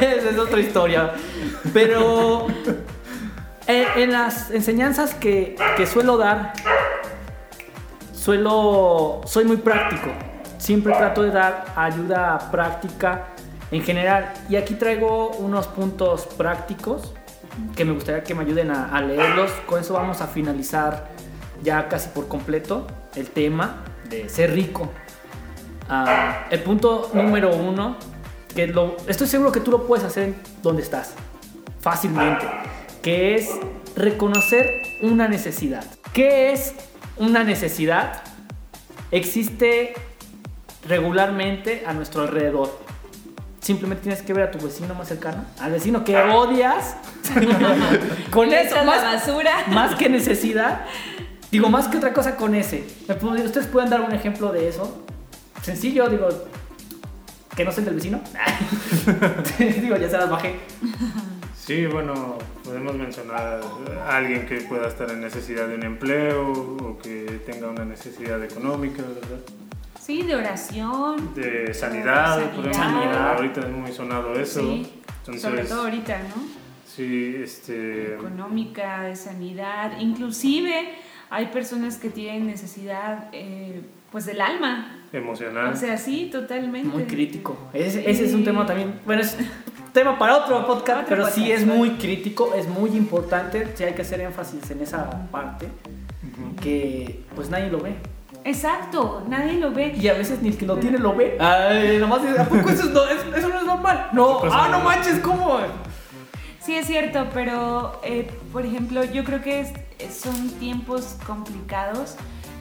[0.01, 1.12] Es otra historia.
[1.72, 2.49] Pero
[3.66, 6.55] en, en las enseñanzas que, que suelo dar,
[8.12, 10.11] suelo, soy muy práctico.
[10.59, 13.26] Siempre trato de dar ayuda práctica
[13.70, 14.32] en general.
[14.49, 17.14] Y aquí traigo unos puntos prácticos
[17.76, 19.53] que me gustaría que me ayuden a leerlos.
[19.66, 21.15] Con eso vamos a finalizar
[21.62, 24.90] ya casi por completo el tema de ser rico.
[25.88, 27.96] Ah, el punto número uno,
[28.54, 31.14] que lo, estoy seguro que tú lo puedes hacer donde estás,
[31.80, 32.46] fácilmente,
[33.02, 33.50] que es
[33.94, 35.84] reconocer una necesidad.
[36.12, 36.74] ¿Qué es
[37.16, 38.22] una necesidad?
[39.11, 39.94] Existe
[40.88, 42.78] regularmente a nuestro alrededor.
[43.61, 46.96] Simplemente tienes que ver a tu vecino más cercano, al vecino que odias,
[48.30, 49.64] con eso, más, basura.
[49.68, 50.84] más que necesidad.
[51.57, 52.84] Digo, más que otra cosa con ese.
[53.09, 55.04] ¿Me puedo- ¿Ustedes pueden dar un ejemplo de eso?
[55.62, 56.28] Sencillo, digo,
[57.57, 58.20] que no sea el del vecino.
[59.80, 60.57] digo, ya se las bajé.
[61.59, 63.61] Sí, bueno, podemos mencionar
[64.07, 68.42] a alguien que pueda estar en necesidad de un empleo o que tenga una necesidad
[68.44, 69.38] económica, ¿verdad?
[69.98, 71.34] Sí, de oración.
[71.34, 72.72] De sanidad, ejemplo.
[72.74, 73.34] Sanidad.
[73.36, 74.61] Ahorita es muy sonado eso.
[74.61, 76.42] Sí, Entonces, sobre todo ahorita, ¿no?
[76.86, 79.98] sí, este, Económica, de sanidad.
[79.98, 80.94] Inclusive
[81.31, 84.93] hay personas que tienen necesidad, eh, pues, del alma.
[85.12, 85.72] emocional.
[85.72, 86.89] O sea, sí, totalmente.
[86.89, 87.57] Muy crítico.
[87.72, 89.01] Ese, ese es un tema también.
[89.07, 89.37] Bueno, es
[89.93, 93.66] tema para otro podcast, Otro pero sí es muy crítico, es muy importante.
[93.77, 95.68] Sí hay que hacer énfasis en esa parte.
[96.61, 97.95] Que pues nadie lo ve.
[98.45, 99.95] Exacto, nadie lo ve.
[99.99, 101.37] Y a veces ni el que lo tiene lo ve.
[101.41, 104.09] Ay, nomás dice, ¿a poco eso, es no, es- eso no es normal?
[104.12, 104.85] No, ah, no no.
[104.85, 105.59] manches, ¿cómo?
[106.61, 109.72] Sí, es cierto, pero eh, por ejemplo, yo creo que es-
[110.11, 112.16] son tiempos complicados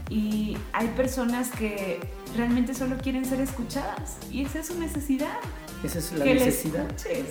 [0.10, 2.00] y hay personas que
[2.36, 5.38] realmente solo quieren ser escuchadas y esa es su necesidad.
[5.84, 6.86] Esa es la que necesidad.
[6.86, 7.26] escuches,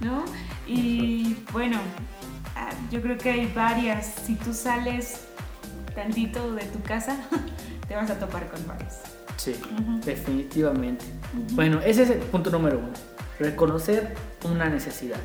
[0.00, 0.24] ¿no?
[0.66, 1.78] Y bueno,
[2.56, 4.14] ah, yo creo que hay varias.
[4.26, 5.22] Si tú sales
[5.94, 7.16] tantito de tu casa,
[7.88, 9.00] te vas a topar con varias.
[9.36, 9.56] Sí,
[10.04, 11.04] definitivamente.
[11.52, 12.92] Bueno, ese es el punto número uno.
[13.38, 15.20] Reconocer una necesidad.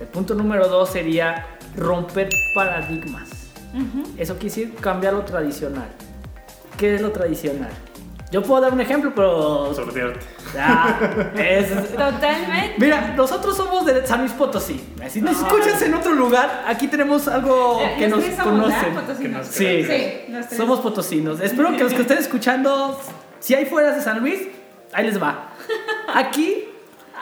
[0.00, 3.28] El punto número dos sería romper paradigmas.
[4.16, 5.88] Eso quiere decir cambiar lo tradicional.
[6.76, 7.70] ¿Qué es lo tradicional?
[8.30, 9.72] Yo puedo dar un ejemplo, pero...
[9.74, 10.20] Sortearte.
[10.58, 10.98] Ah,
[11.34, 12.74] es- Totalmente.
[12.78, 14.80] Mira, nosotros somos de San Luis Potosí.
[15.08, 18.94] Si nos escuchas en otro lugar, aquí tenemos algo Eh, que nos conocen.
[18.94, 19.18] Potosinos.
[19.20, 21.40] Que nos Sí, Sí, somos potosinos.
[21.40, 23.00] Espero que los que estén escuchando,
[23.40, 24.40] si hay fuera de San Luis,
[24.92, 25.48] ahí les va.
[26.14, 26.64] Aquí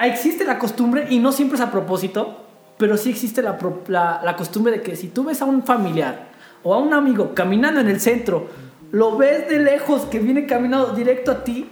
[0.02, 2.45] existe la costumbre, y no siempre es a propósito,
[2.78, 3.58] pero sí existe la,
[3.88, 6.28] la- la costumbre de que si tú ves a un familiar
[6.62, 8.46] o a un amigo caminando en el centro,
[8.92, 11.68] lo ves de lejos que viene caminando directo a ti,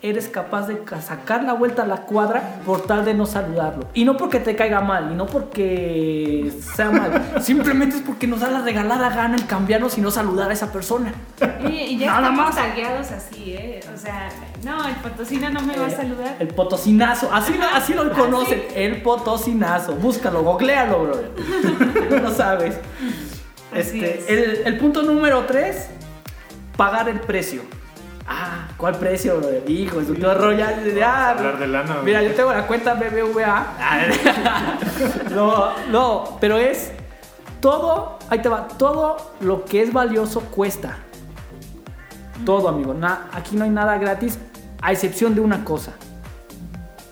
[0.00, 3.86] eres capaz de ca- sacar la vuelta a la cuadra por tal de no saludarlo.
[3.94, 8.40] Y no porque te caiga mal, y no porque sea mal, simplemente es porque nos
[8.40, 11.12] da la regalada gana el cambiarnos y no saludar a esa persona.
[11.68, 12.54] Y, y ya Nada estamos más.
[12.54, 13.80] tagueados así, ¿eh?
[13.92, 14.28] O sea,
[14.64, 16.36] no, el potosino no me va a saludar.
[16.38, 19.94] El potosinazo, así, así lo ¿Ah, conocen, el potosinazo.
[19.96, 21.30] Búscalo, googlealo, brother.
[22.10, 22.76] No lo sabes.
[23.72, 24.28] Así Este, es.
[24.30, 25.88] el, el punto número tres,
[26.76, 27.62] pagar el precio.
[28.30, 29.68] Ah, ¿cuál precio, brother?
[29.70, 30.82] Hijo, horror ya.
[30.84, 31.92] ya Hablar de lana.
[31.94, 32.04] güey.
[32.04, 33.66] Mira, yo tengo la cuenta BBVA.
[35.34, 36.92] no, no, pero es
[37.60, 40.98] todo, ahí te va, todo lo que es valioso cuesta.
[42.44, 42.92] Todo, amigo.
[42.94, 44.38] Na- aquí no hay nada gratis,
[44.82, 45.92] a excepción de una cosa.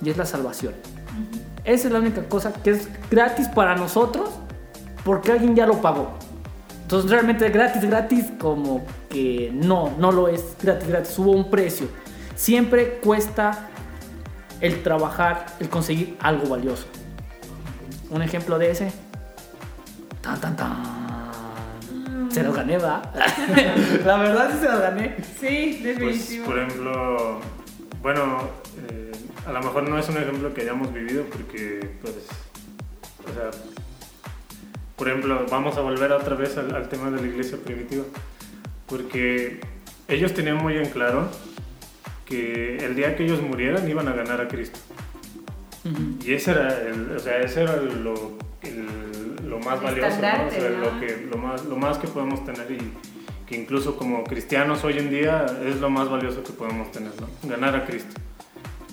[0.02, 0.74] Y es la salvación.
[1.64, 4.28] Esa es la única cosa que es gratis para nosotros
[5.02, 6.10] porque alguien ya lo pagó.
[6.86, 11.18] Entonces realmente gratis, gratis, como que no, no lo es gratis, gratis.
[11.18, 11.88] Hubo un precio.
[12.36, 13.68] Siempre cuesta
[14.60, 16.86] el trabajar, el conseguir algo valioso.
[18.08, 18.92] Un ejemplo de ese.
[20.20, 22.30] Tan, tan, tan.
[22.30, 23.02] Se los gané, ¿va?
[24.04, 25.16] La verdad sí se los gané.
[25.40, 26.44] Sí, Pues, definitivo.
[26.46, 27.40] por ejemplo,
[28.00, 28.38] bueno,
[28.90, 29.10] eh,
[29.44, 32.14] a lo mejor no es un ejemplo que hayamos vivido porque, pues,
[33.28, 33.50] o sea,
[34.96, 38.04] por ejemplo, vamos a volver otra vez al, al tema de la iglesia primitiva,
[38.86, 39.60] porque
[40.08, 41.28] ellos tenían muy en claro
[42.24, 44.78] que el día que ellos murieran iban a ganar a Cristo.
[46.24, 48.14] Y ese era, el, o sea, ese era lo,
[48.62, 50.46] el- lo más El valioso, ¿no?
[50.46, 50.78] O sea, ¿no?
[50.78, 52.78] lo, que, lo, más, lo más que podemos tener y
[53.46, 57.28] que incluso como cristianos hoy en día es lo más valioso que podemos tener, ¿no?
[57.48, 58.20] Ganar a Cristo.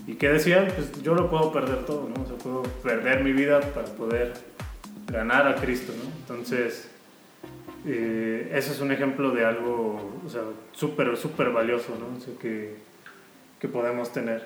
[0.05, 0.67] ¿Y qué decían?
[0.75, 2.21] Pues yo lo puedo perder todo, ¿no?
[2.23, 4.33] O sea, puedo perder mi vida para poder
[5.13, 6.09] ganar a Cristo, ¿no?
[6.19, 6.89] Entonces,
[7.85, 10.41] eh, eso es un ejemplo de algo, o sea,
[10.73, 12.17] súper, súper valioso, ¿no?
[12.17, 12.75] O sea, que,
[13.59, 14.45] que podemos tener.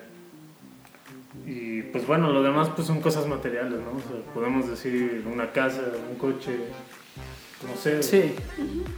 [1.45, 3.91] Y pues bueno, lo demás pues son cosas materiales, ¿no?
[3.91, 6.57] O sea, podemos decir una casa, un coche,
[7.67, 8.03] no sé.
[8.03, 8.35] Sí,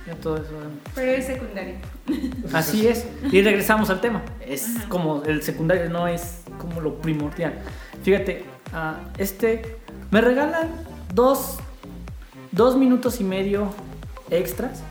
[0.07, 0.53] ya todo eso.
[0.95, 1.75] Pero es secundario.
[2.53, 3.07] Así es.
[3.31, 4.23] Y regresamos al tema.
[4.45, 7.53] Es como el secundario no es como lo primordial.
[8.03, 9.77] Fíjate, ah, este
[10.11, 10.69] me regalan
[11.13, 11.57] dos,
[12.51, 13.73] dos minutos y medio
[14.29, 14.83] extras.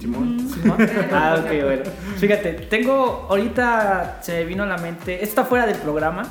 [0.00, 0.48] Simón.
[0.50, 0.76] Simón.
[1.12, 1.82] Ah, ok, bueno.
[2.16, 5.22] Fíjate, tengo ahorita se me vino a la mente.
[5.22, 6.24] Está fuera del programa.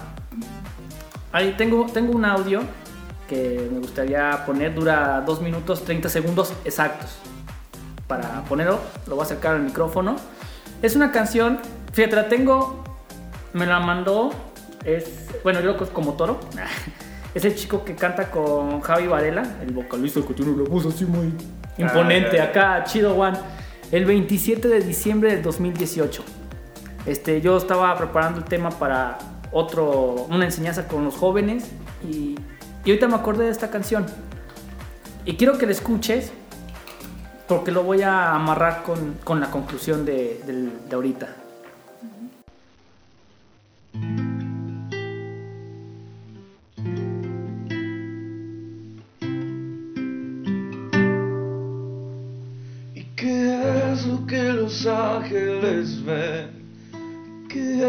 [1.32, 2.62] Ahí tengo, tengo un audio
[3.28, 4.76] que me gustaría poner.
[4.76, 7.18] Dura 2 minutos 30 segundos exactos.
[8.08, 10.18] Para ponerlo, lo voy a acercar al micrófono.
[10.82, 11.60] Es una canción.
[11.94, 12.84] Fíjate, la tengo.
[13.54, 14.32] Me la mandó.
[14.86, 15.30] Es.
[15.44, 16.39] Bueno, yo lo como Toro.
[17.34, 21.05] Es el chico que canta con Javi Varela, el vocalista que tiene una voz así
[21.05, 21.34] muy
[21.77, 23.38] imponente Ah, acá, chido one.
[23.91, 26.23] El 27 de diciembre del 2018.
[27.05, 29.17] Este, yo estaba preparando el tema para
[29.51, 31.65] otro, una enseñanza con los jóvenes
[32.07, 32.36] y,
[32.86, 34.05] y ahorita me acordé de esta canción.
[35.25, 36.31] Y quiero que la escuches
[37.47, 40.39] porque lo voy a amarrar con, con la conclusión de,
[40.88, 41.36] de ahorita.
[43.93, 44.22] ¿Y
[54.64, 56.47] los ángeles ven?
[57.49, 57.84] ¿Qué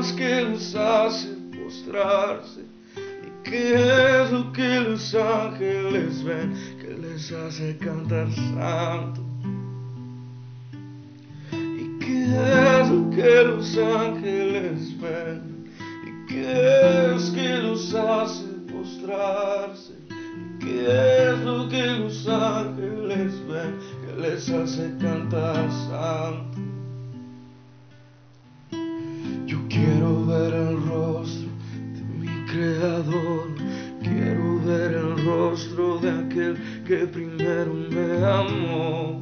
[0.00, 2.62] es que los hace postrarse?
[2.96, 9.20] ¿Y qué es lo que los ángeles ven que les hace cantar santo?
[11.52, 12.24] ¿Y qué
[12.80, 15.70] es lo que los ángeles ven?
[16.04, 19.94] ¿Y qué es que los hace postrarse?
[20.58, 25.57] ¿Qué es lo que los ángeles ven que les hace cantar
[36.86, 39.17] que primero me amó,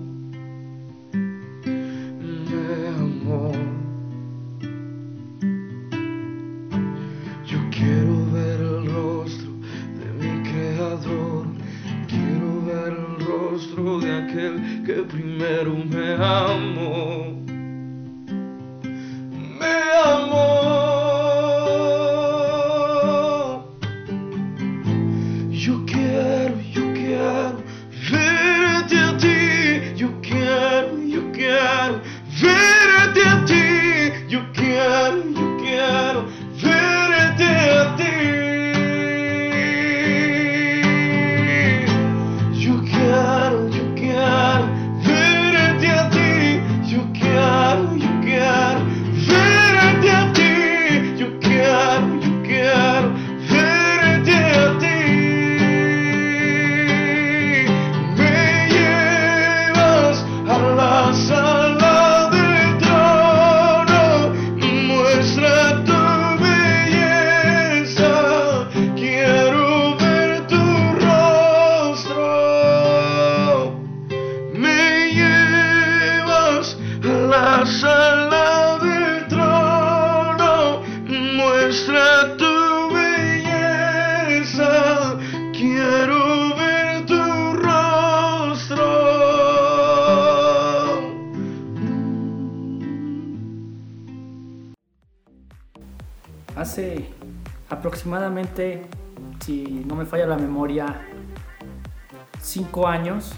[102.56, 103.32] cinco años,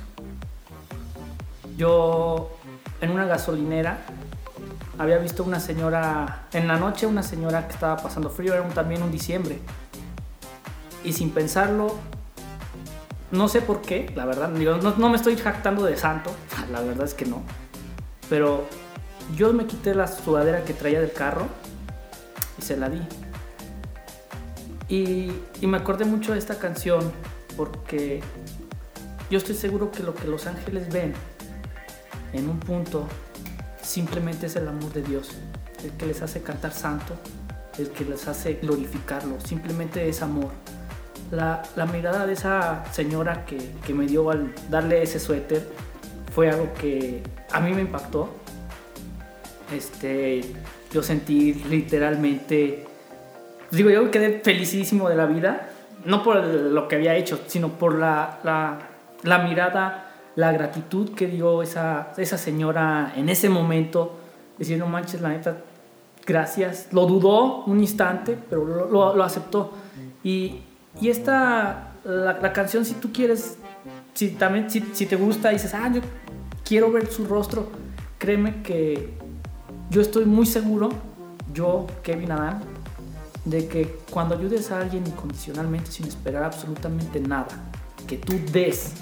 [1.77, 2.57] yo
[3.01, 3.99] en una gasolinera
[4.97, 8.71] había visto una señora, en la noche una señora que estaba pasando frío, era un-
[8.71, 9.59] también un diciembre.
[11.03, 11.97] Y sin pensarlo,
[13.33, 16.31] no sé por qué, la verdad, no, me estoy jactando de santo,
[16.73, 17.43] la verdad es que no.
[18.31, 18.67] Pero
[19.37, 21.47] yo me quité la sudadera que traía del carro
[22.57, 23.01] y se la di.
[24.89, 25.33] Y
[25.67, 27.13] me acordé mucho de esta canción
[27.57, 28.23] porque
[29.31, 31.13] yo estoy seguro que lo que los ángeles ven
[32.33, 33.07] en un punto
[33.83, 35.31] simplemente es el amor de Dios,
[35.85, 37.15] el que les hace cantar santo,
[37.79, 40.51] el que les hace glorificarlo, simplemente es amor.
[41.31, 41.63] La,
[41.93, 45.63] mirada de esa señora que, que me dio al darle ese suéter
[46.35, 47.23] fue algo que
[47.53, 48.31] a mí me impactó.
[49.75, 50.41] Este,
[50.91, 52.87] yo sentí literalmente,
[53.71, 55.69] digo, yo quedé felicísimo de la vida,
[56.07, 58.79] no por lo que había hecho, sino por la, la,
[59.23, 64.17] la mirada, la gratitud que dio esa, esa señora en ese momento,
[64.59, 65.59] decir, no manches, la neta,
[66.27, 66.89] gracias.
[66.93, 69.73] Lo dudó un instante, pero lo, aceptó.
[70.23, 70.61] Y,
[71.01, 73.59] y esta, la, canción, si tú quieres,
[74.15, 76.01] si, también, si, si te gusta dices, ah, yo
[76.65, 77.69] quiero ver su rostro,
[78.19, 79.15] créeme que
[79.91, 80.91] yo estoy muy seguro,
[81.53, 82.63] yo, Kevin Adán,
[83.45, 87.49] de que cuando ayudes a alguien incondicionalmente, sin esperar absolutamente nada,
[88.07, 88.95] que tú des,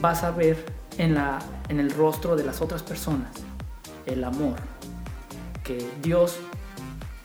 [0.00, 0.64] vas a ver
[0.98, 1.38] en, la,
[1.68, 3.30] en el rostro de las otras personas
[4.06, 4.56] el amor
[5.62, 6.36] que Dios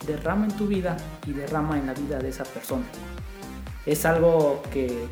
[0.05, 2.85] derrama en tu vida y derrama en la vida de esa persona.
[3.85, 5.07] Es algo que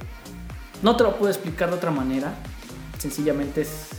[0.81, 2.33] no te lo puedo explicar de otra manera,
[2.99, 3.89] sencillamente es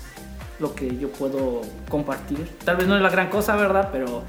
[0.61, 2.57] lo que yo puedo compartir.
[2.65, 3.89] Tal vez no es la gran cosa, ¿verdad?
[3.91, 4.23] Pero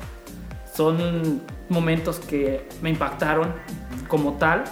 [0.73, 3.53] son momentos que me impactaron
[4.07, 4.63] como tal.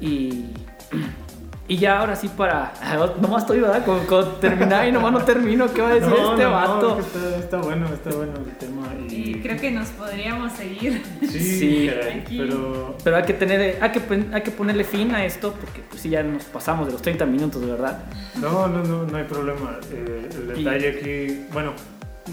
[0.00, 0.50] Y,
[1.66, 2.72] y ya ahora sí para...
[3.20, 3.84] Nomás estoy, ¿verdad?
[3.84, 5.72] Con, con terminar y nomás no termino.
[5.72, 6.98] ¿Qué va a decir No, este no, vato?
[7.00, 8.82] está, está bueno, está bueno el tema.
[9.08, 11.02] Y, Y creo que nos podríamos seguir.
[11.22, 11.90] sí, Sí.
[11.90, 12.38] caray, Aquí.
[12.38, 14.00] pero Pero hay que, tener, hay, que,
[14.32, 17.24] hay que ponerle fin a esto porque pues sí ya nos pasamos de los 30
[17.26, 18.04] minutos, ¿verdad?
[18.40, 19.78] no, no, no, no hay problema.
[19.90, 21.72] Eh, el Y- detalle aquí, bueno,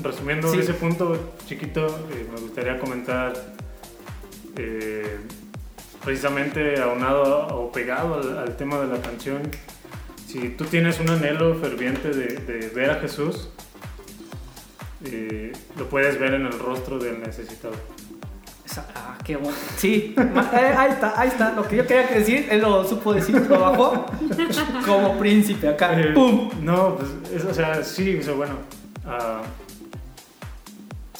[0.04, 0.60] resumiendo Sí.
[0.60, 3.34] ese punto chiquito, eh, me gustaría comentar
[4.58, 5.18] eh,
[6.04, 9.42] precisamente aunado o pegado al, al tema de la canción.
[10.28, 13.50] Si tú tienes un anhelo ferviente de, de ver a Jesús,
[15.06, 17.74] eh, lo puedes ver en el rostro del necesitado.
[18.96, 19.58] Ah, qué bueno.
[19.76, 21.52] Sí, eh, ahí está, ahí está.
[21.52, 24.06] Lo que yo quería decir, él lo supo decir, lo bajó
[24.86, 26.00] como príncipe acá.
[26.00, 26.50] Eh, ¡Pum!
[26.62, 28.54] No, pues, es- o sea, sí, o sea, bueno,
[29.06, 29.42] ah,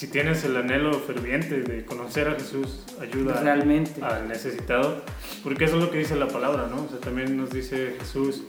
[0.02, 4.04] si tienes el anhelo ferviente de conocer a Jesús, ayuda Realmente.
[4.04, 5.04] al necesitado,
[5.44, 6.86] porque eso es lo que dice la palabra, ¿no?
[6.86, 8.44] O sea, también nos dice Jesús,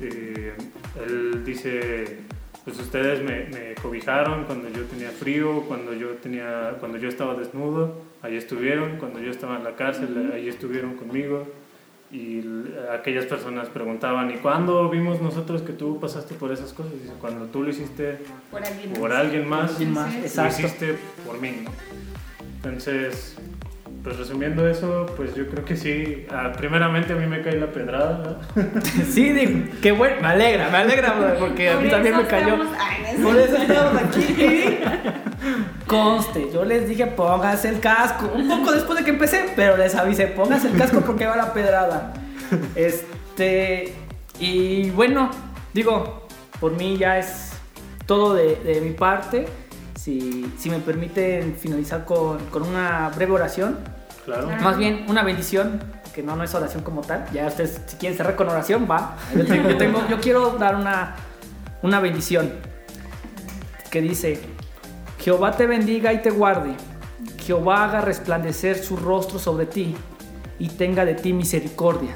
[0.00, 0.52] eh,
[1.06, 2.16] Él dice,
[2.64, 7.34] pues ustedes me, me cobijaron cuando yo tenía frío, cuando yo, tenía, cuando yo estaba
[7.34, 11.46] desnudo, ahí estuvieron, cuando yo estaba en la cárcel, ahí estuvieron conmigo.
[12.12, 12.42] Y
[12.92, 16.92] aquellas personas preguntaban, ¿y cuándo vimos nosotros que tú pasaste por esas cosas?
[16.92, 18.18] Dice, cuando tú lo hiciste
[18.50, 19.18] Por alguien por más.
[19.20, 20.20] alguien más, Alguien más, Sí, sí.
[20.20, 20.60] lo exacto.
[20.66, 21.64] hiciste por mí.
[22.56, 23.36] Entonces,
[24.02, 27.70] pues resumiendo eso, pues yo creo que sí, ah, primeramente a mí me cae la
[27.70, 28.80] pedrada, ¿no?
[29.10, 30.16] Sí, digo, qué bueno.
[30.22, 32.58] Me alegra, me alegra, porque a mí también me cayó.
[33.22, 34.78] Por eso estamos aquí.
[35.86, 38.30] Conste, yo les dije pónganse el casco.
[38.34, 41.52] Un poco después de que empecé, pero les avisé, pónganse el casco porque va la
[41.52, 42.14] pedrada.
[42.74, 43.92] Este.
[44.38, 45.30] Y bueno,
[45.74, 46.26] digo,
[46.58, 47.52] por mí ya es
[48.06, 49.46] todo de, de mi parte.
[50.02, 53.78] Si, si me permiten finalizar con, con una breve oración.
[54.24, 54.46] Claro.
[54.46, 54.62] Claro.
[54.62, 55.80] Más bien una bendición,
[56.14, 57.26] que no, no es oración como tal.
[57.32, 59.16] Ya ustedes, si quieren cerrar con oración, va.
[59.36, 61.16] Yo, tengo- yo tengo- yo quiero dar una,
[61.82, 62.52] una bendición
[63.90, 64.40] que dice:
[65.18, 66.74] Jehová te bendiga y te guarde.
[67.38, 69.94] Jehová haga resplandecer su rostro sobre ti
[70.58, 72.12] y tenga de ti misericordia.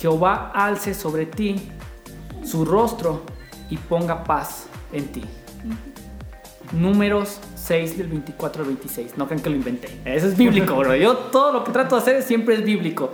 [0.00, 1.70] Jehová alce sobre ti
[2.44, 3.22] su rostro
[3.70, 5.24] y ponga paz en ti.
[6.72, 9.16] Números 6 del 24 al 26.
[9.16, 9.88] No crean que lo inventé.
[10.04, 10.94] Eso es bíblico, bro.
[10.94, 13.12] Yo todo lo que trato de hacer siempre es bíblico.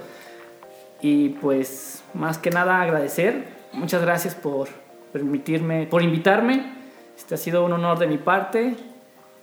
[1.00, 3.44] Y pues, más que nada agradecer.
[3.72, 4.68] Muchas gracias por
[5.12, 6.74] permitirme, por invitarme.
[7.16, 8.76] Este ha sido un honor de mi parte.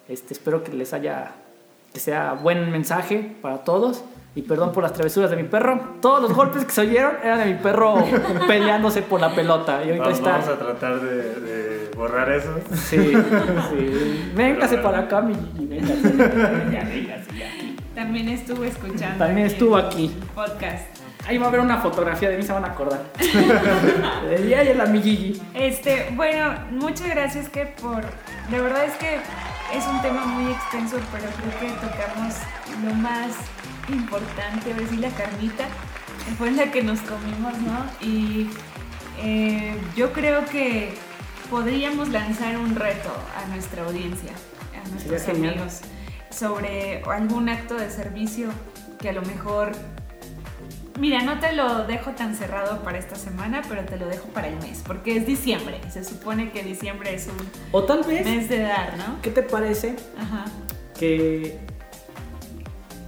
[0.07, 1.33] Este, espero que les haya,
[1.93, 4.03] que sea buen mensaje para todos.
[4.33, 5.97] Y perdón por las travesuras de mi perro.
[6.01, 7.95] Todos los golpes que se oyeron eran de mi perro
[8.47, 9.81] peleándose por la pelota.
[9.83, 10.31] Y ahorita Vamos, está.
[10.31, 12.55] vamos a tratar de, de borrar eso.
[12.73, 13.13] Sí,
[13.69, 14.31] sí.
[14.33, 16.17] Véngase para acá, mi Gigi, véngase.
[16.71, 17.49] Ya, véngase, ya.
[17.93, 19.17] También estuvo escuchando.
[19.17, 20.15] También estuvo el aquí.
[20.33, 20.87] Podcast.
[21.27, 23.01] Ahí va a haber una fotografía de mí, se van a acordar.
[24.47, 25.41] Y ahí es la mi Gigi.
[25.53, 28.01] Este, bueno, muchas gracias que por.
[28.49, 29.15] De verdad es que
[29.77, 31.25] es un tema muy extenso, pero
[31.59, 32.35] creo que tocamos
[32.85, 33.27] lo más
[33.89, 35.67] importante, ahora sí la carnita,
[36.37, 37.85] fue la que nos comimos, ¿no?
[38.01, 38.49] Y
[39.19, 40.93] eh, yo creo que
[41.49, 44.31] podríamos lanzar un reto a nuestra audiencia,
[44.83, 45.81] a nuestros amigos,
[46.29, 48.49] sobre algún acto de servicio
[48.99, 49.73] que a lo mejor
[50.99, 54.49] Mira, no te lo dejo tan cerrado para esta semana, pero te lo dejo para
[54.49, 55.79] el mes, porque es diciembre.
[55.89, 59.21] Se supone que diciembre es un O tal vez, mes de dar, ¿no?
[59.21, 60.45] ¿qué te parece Ajá.
[60.99, 61.59] que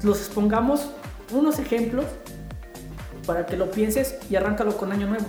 [0.04, 0.90] los expongamos
[1.32, 2.06] unos ejemplos
[3.26, 5.26] para que lo pienses y arráncalo con año nuevo?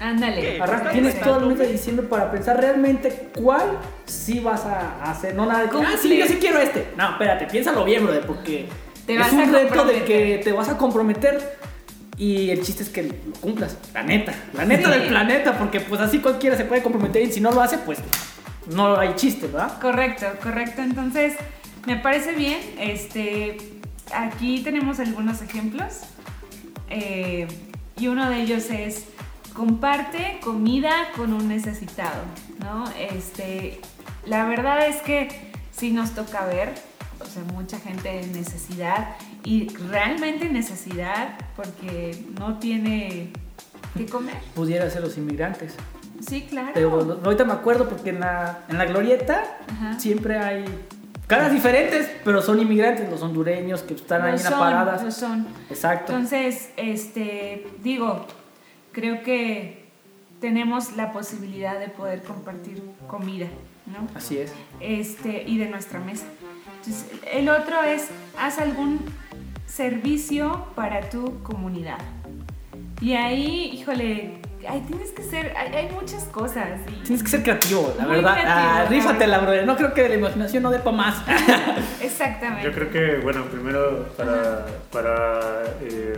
[0.00, 0.60] Ándale.
[0.92, 5.34] Tienes todo el mes de diciembre para pensar realmente cuál sí vas a hacer.
[5.34, 6.92] No nada de ah, sí, yo sí quiero este.
[6.96, 8.68] No, espérate, piénsalo bien, brother, porque
[9.06, 11.58] Te es un a reto de que te vas a comprometer
[12.16, 13.78] y el chiste es que lo cumplas.
[13.94, 14.98] La neta, la neta Sí.
[14.98, 17.98] del planeta, porque pues así cualquiera se puede comprometer y si no lo hace, pues
[18.74, 19.80] no hay chiste, ¿verdad?
[19.80, 20.82] Correcto, correcto.
[20.82, 21.34] Entonces,
[21.86, 22.58] Me parece bien.
[22.78, 23.58] Este,
[24.12, 26.00] aquí tenemos algunos ejemplos.
[26.90, 27.48] Eh,
[27.96, 29.06] y uno de ellos es
[29.54, 32.22] comparte comida con un necesitado,
[32.58, 32.84] ¿no?
[32.98, 33.80] Este,
[34.26, 36.74] la verdad es que sí nos toca ver,
[37.20, 43.30] o sea, mucha gente en necesidad y realmente necesidad porque no tiene
[43.96, 44.36] que comer.
[44.54, 45.74] Pudiera ser los inmigrantes.
[46.26, 46.70] Sí, claro.
[46.74, 50.00] Pero ahorita me acuerdo porque en la, en la glorieta Ajá.
[50.00, 50.64] siempre hay
[51.26, 55.02] caras diferentes, pero son inmigrantes, los hondureños que están ahí Lo en las son, paradas.
[55.02, 55.46] lo son.
[55.70, 56.12] Exacto.
[56.12, 58.26] Entonces, este, digo,
[58.92, 59.84] creo que
[60.40, 63.46] tenemos la posibilidad de poder compartir comida,
[63.86, 64.06] ¿no?
[64.14, 64.52] Así es.
[64.80, 66.26] Este, y de nuestra mesa.
[66.78, 68.08] Entonces, el otro es,
[68.38, 69.00] haz algún
[69.66, 71.98] servicio para tu comunidad.
[73.00, 74.34] Y ahí, híjole,
[74.66, 76.68] ahí tienes que ser, hay, hay muchas cosas.
[76.88, 78.32] y- Tienes que ser creativo, la Muy verdad.
[78.34, 79.66] creativo, ah, la rífatela, brother.
[79.66, 81.22] No creo que la imaginación no dé para más.
[82.00, 82.64] Exactamente.
[82.64, 85.40] Yo creo que, bueno, primero para, para
[85.82, 86.16] eh,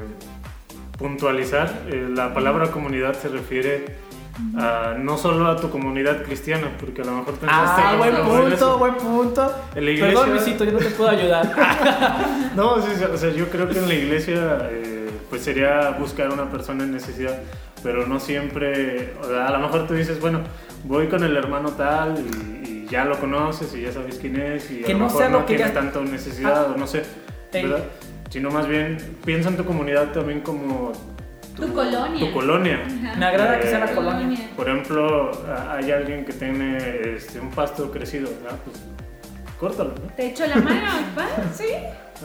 [0.99, 4.07] puntualizar, eh, la palabra comunidad se refiere
[4.59, 8.17] a, no solo a tu comunidad cristiana, porque a lo mejor pensaste ah, que buen
[8.17, 8.79] punto, eso.
[8.79, 9.55] buen punto.
[9.75, 11.53] En la iglesia- Perdón, Luisito, yo no te puedo ayudar.
[12.57, 16.31] No, sí, sí, o sea, yo creo que en la iglesia eh, pues sería buscar
[16.31, 17.39] una persona en necesidad,
[17.87, 20.41] pero no siempre, o sea, a lo mejor tú dices, bueno,
[20.82, 24.68] voy con el hermano tal y, y ya lo conoces y ya sabes quién es
[24.72, 26.72] y Que a lo no mejor sea lo no que tiene ya- tanto necesidad Ah.
[26.74, 27.05] o no sé.
[27.53, 27.84] ¿verdad?
[28.28, 30.91] Sino más bien piensa en tu comunidad también como
[31.57, 32.18] Tu colonia.
[32.18, 32.80] Tu colonia.
[32.84, 33.16] Ajá.
[33.16, 34.51] Me agrada que sea la Eh, colonia.
[34.57, 36.76] Por ejemplo, a- hay alguien que tiene
[37.14, 38.59] este, un pasto crecido, ¿verdad?
[38.64, 38.82] Pues
[39.61, 40.12] córtalo, ¿no?
[40.16, 40.80] Te echo la mano,
[41.16, 41.24] ¿va?
[41.55, 41.68] Sí.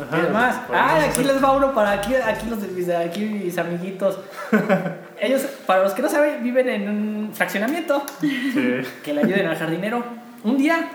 [0.02, 2.90] Ajá, es más, ah, aquí hacer- les va uno para aquí, aquí los de mis,
[2.90, 4.20] aquí mis amiguitos.
[5.22, 9.56] Ellos, para los que no saben, viven en un fraccionamiento Sí, que le ayuden al
[9.56, 10.04] jardinero.
[10.44, 10.90] Un día,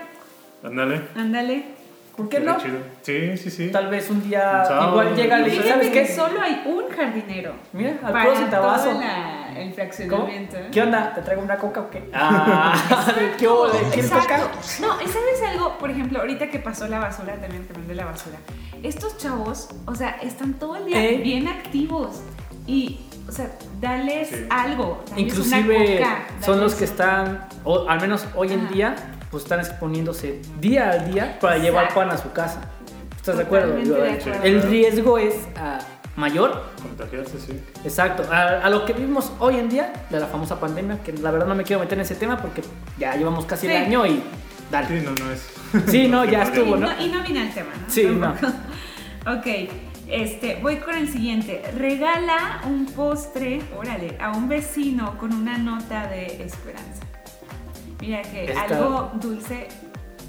[0.63, 1.01] ándale.
[1.15, 1.77] Ándale.
[2.17, 2.57] ¿por qué no?
[2.57, 2.79] chido.
[3.03, 3.69] Sí, sí, sí.
[3.71, 5.43] Tal vez un día Un sábado, igual llega sé.
[5.51, 6.07] ¿sabes Fíjate que qué?
[6.15, 7.53] solo hay un jardinero.
[7.73, 8.91] Mira, al puro centavazo.
[8.93, 9.75] la- el ¿Cómo?
[9.75, 10.57] fraccionamiento.
[10.57, 10.67] ¿eh?
[10.71, 11.13] ¿Qué onda?
[11.15, 12.09] ¿Te traigo una coca o qué?
[12.13, 12.75] Ah,
[13.37, 13.47] ¿qué?
[13.93, 14.49] ¿Quieres coca?
[14.81, 15.77] No, ¿y sabes algo?
[15.77, 18.37] Por ejemplo, ahorita que pasó la basura, también te mandé la basura.
[18.83, 21.17] Estos chavos, o sea, están todo el día ¿Eh?
[21.17, 22.21] bien activos.
[22.67, 23.49] Y, o sea,
[23.81, 24.45] dales Sí.
[24.49, 25.03] algo.
[25.09, 28.73] dales Inclusive una coca, son los que están, o al menos hoy en Ajá.
[28.73, 28.95] día,
[29.31, 32.61] pues están exponiéndose día al día para llevar pan a su casa.
[33.15, 33.73] ¿Estás de acuerdo?
[33.73, 34.43] De el- acuerdo.
[34.43, 35.79] El riesgo es ah,
[36.15, 36.63] mayor.
[36.81, 37.59] Contagiarse, sí.
[37.83, 41.31] Exacto, a, a lo que vivimos hoy en día, de la famosa pandemia, que la
[41.31, 42.61] verdad no me quiero meter en ese tema porque
[42.97, 43.73] ya llevamos casi Sí.
[43.73, 44.23] el año y Sí,
[44.71, 45.01] dale.
[45.01, 45.47] no, no es.
[45.91, 46.87] Sí, no, ya Sí, estuvo, Y ¿no?
[46.93, 47.83] no, y no vine al tema, ¿no?
[47.93, 48.33] Sí, no.
[49.29, 49.45] Ok,
[50.09, 51.61] este, voy con el siguiente.
[51.77, 57.03] Regala un postre, órale, a un vecino con una nota de esperanza.
[57.99, 59.67] Mira que algo dulce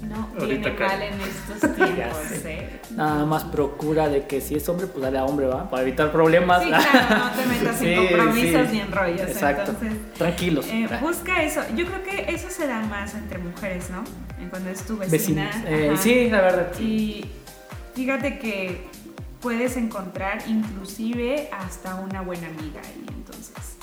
[0.07, 2.45] no Ahorita viene mal en estos tiempos.
[2.45, 2.79] ¿eh?
[2.95, 5.69] Nada más procura de que si es hombre, pues dale a hombre, ¿va?
[5.69, 6.63] Para evitar problemas.
[6.63, 8.73] Sí, claro, no te metas Sí, en compromisos sí.
[8.73, 9.21] ni en rollos.
[9.21, 9.71] Exacto.
[9.71, 10.67] Entonces, Tranquilos.
[10.67, 11.61] eh, busca eso.
[11.75, 14.03] Yo creo que eso se da más entre mujeres, ¿no?
[14.41, 15.51] En Cuando es tu vecina.
[15.67, 16.71] Eh, sí, la verdad.
[16.77, 16.83] sí.
[16.83, 17.25] Y
[17.95, 18.87] fíjate que
[19.41, 23.77] puedes encontrar inclusive hasta una buena amiga ahí, entonces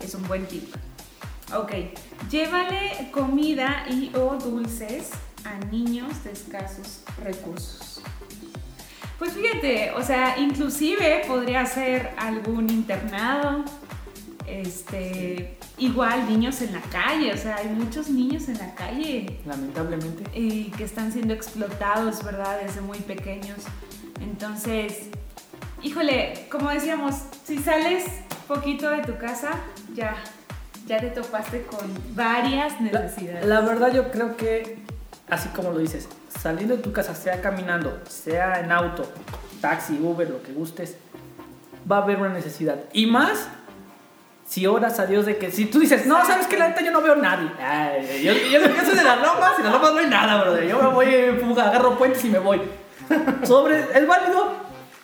[0.00, 0.74] es un buen tip.
[1.54, 1.72] Ok,
[2.30, 5.10] llévale comida y o dulces
[5.44, 8.02] a niños de escasos recursos.
[9.18, 13.64] Pues fíjate, o sea, inclusive podría ser algún internado,
[14.46, 20.24] este, igual niños en la calle, o sea, hay muchos niños en la calle Lamentablemente.
[20.34, 22.60] y que están siendo explotados, ¿verdad?
[22.64, 23.58] Desde muy pequeños.
[24.20, 25.08] Entonces,
[25.82, 27.14] híjole, como decíamos,
[27.44, 28.04] si sales
[28.46, 29.50] poquito de tu casa,
[29.94, 30.14] ya,
[30.86, 31.80] ya te topaste con
[32.14, 33.46] varias necesidades.
[33.46, 34.78] la verdad yo creo que,
[35.28, 39.10] así como lo dices, saliendo de tu casa, sea caminando, sea en auto,
[39.60, 40.96] taxi, Uber, lo que gustes,
[41.90, 42.76] va a haber una necesidad.
[42.92, 43.48] Y más
[44.46, 46.90] si oras a Dios de que, si tú dices, no, sabes que la neta yo
[46.90, 47.48] no veo nadie.
[47.60, 50.42] Ay, yo, yo, yo soy de las lomas y en las lomas no hay nada,
[50.42, 50.66] brother.
[50.66, 52.60] Yo me voy agarro puentes y me voy.
[53.44, 54.52] Sobre, es válido,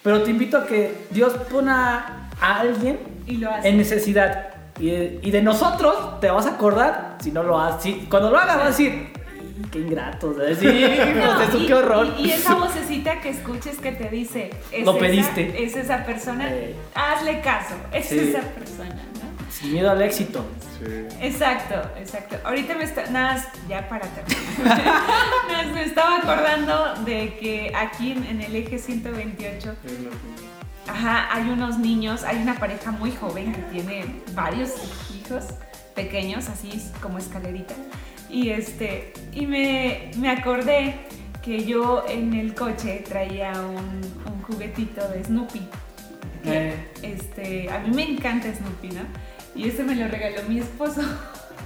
[0.03, 3.65] pero te invito a que Dios ponga a alguien y lo haces.
[3.67, 4.49] en necesidad.
[4.79, 7.83] Y de, y de nosotros te vas a acordar si no lo haces.
[7.83, 9.11] Si- cuando lo hagas vas a decir,
[9.59, 10.37] "Y, qué ingratos.
[10.39, 10.55] ¿eh?
[10.55, 12.07] Sí, No, eso, y, qué horror.
[12.19, 15.65] Y, y esa vocecita que escuches que te dice, es Lo esa- pediste.
[15.65, 16.75] es esa persona, Eh.
[16.95, 18.19] hazle caso, es Sí.
[18.19, 18.95] esa persona.
[19.61, 20.45] Sin miedo al éxito.
[20.79, 21.07] Sí.
[21.21, 22.37] Exacto, exacto.
[22.45, 24.83] Ahorita me está, nada, más, ya para terminar.
[25.73, 30.17] Me estaba acordando de que aquí en, en el eje 128, Es lo que-
[30.91, 34.05] ajá, hay unos niños, hay una pareja muy joven que tiene
[34.35, 34.71] varios
[35.19, 35.45] hijos
[35.95, 37.75] pequeños, así como escalerita.
[38.29, 40.97] Y este, y me, me acordé
[41.43, 45.67] que yo en el coche traía un, un juguetito de Snoopy.
[46.43, 46.75] que, Eh.
[47.03, 49.03] este, a mí me encanta Snoopy, ¿no?
[49.57, 51.01] Y ese me lo regaló mi esposo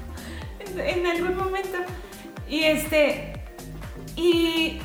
[0.77, 1.79] en, algún momento.
[2.49, 3.33] Y este,
[4.17, 4.79] y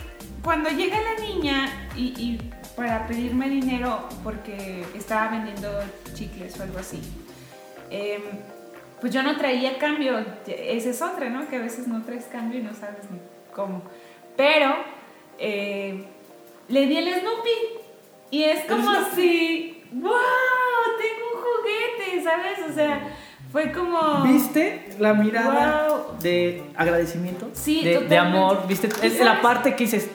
[0.44, 5.70] cuando llega la niña y, y para pedirme dinero porque estaba vendiendo
[6.14, 7.00] chicles o algo así,
[7.90, 8.22] em,
[9.00, 10.18] pues yo no traía cambio.
[10.48, 11.48] Esa es otra, ¿no?
[11.48, 13.20] Que a veces no traes cambio y no sabes ni
[13.54, 13.84] cómo.
[14.36, 14.76] Pero
[15.38, 16.06] eh,
[16.68, 17.50] le di el Snoopy
[18.32, 20.12] y es como si, wow,
[20.98, 21.35] tengo
[22.26, 22.70] ¿sabes?
[22.70, 23.00] O sea,
[23.52, 24.24] fue como...
[24.24, 26.20] ¿Viste la mirada Wow.
[26.22, 27.50] de agradecimiento?
[27.54, 28.64] Sí, de, de amor.
[28.68, 28.90] ¿Viste?
[29.02, 30.10] Es la parte que dices,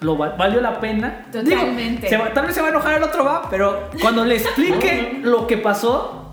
[0.00, 1.26] lo va- valió la pena.
[1.32, 2.08] Totalmente.
[2.08, 5.18] se va- tal vez se va a enojar el otro, va, pero cuando le explique
[5.22, 6.27] lo que pasó,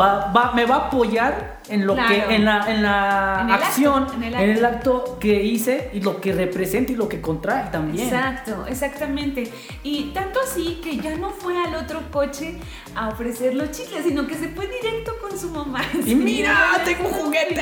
[0.00, 2.08] va, va- me va a apoyar en lo Claro.
[2.28, 5.18] que en la, en la En el acto, acción, en el en el acto.
[5.20, 8.06] que hice y lo que representa y lo que contrae también.
[8.08, 9.52] Exacto, exactamente.
[9.82, 12.58] Y tanto así que ya no fue al otro coche
[12.94, 15.80] a ofrecer los chicles, sino que se fue directo con su mamá.
[16.04, 17.60] Y mira, tengo un juguete.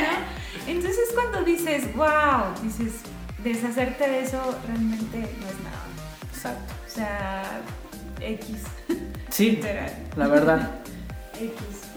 [0.66, 2.92] Entonces cuando dices, wow, dices,
[3.42, 5.84] deshacerte de eso realmente no es nada.
[6.32, 6.74] Exacto.
[6.86, 7.42] O sea,
[8.20, 8.48] X.
[9.30, 9.92] Sí, Literal.
[10.16, 10.70] la verdad.
[11.40, 11.52] X.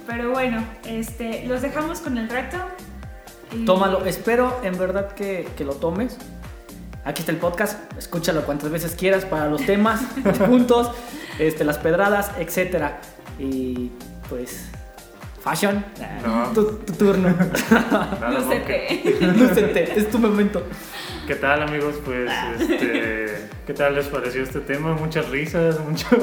[0.10, 2.58] Pero bueno, este, los dejamos con el reto.
[3.56, 6.18] y- Tómalo, espero en verdad que, que lo tomes.
[7.06, 10.02] Aquí está el podcast, escúchalo cuantas veces quieras para los temas,
[10.48, 10.92] puntos,
[11.38, 12.86] este, las pedradas, etc.
[13.40, 13.92] Y
[14.30, 14.70] pues,
[15.44, 15.86] fashion,
[16.26, 16.52] No.
[16.54, 17.36] tu, tu turno.
[18.68, 19.18] Qué.
[19.36, 20.64] Lúcete, es tu momento.
[21.28, 21.96] ¿Qué tal amigos?
[22.04, 24.94] Pues, este, ¿qué tal les pareció este tema?
[24.94, 26.08] Muchas risas, mucho...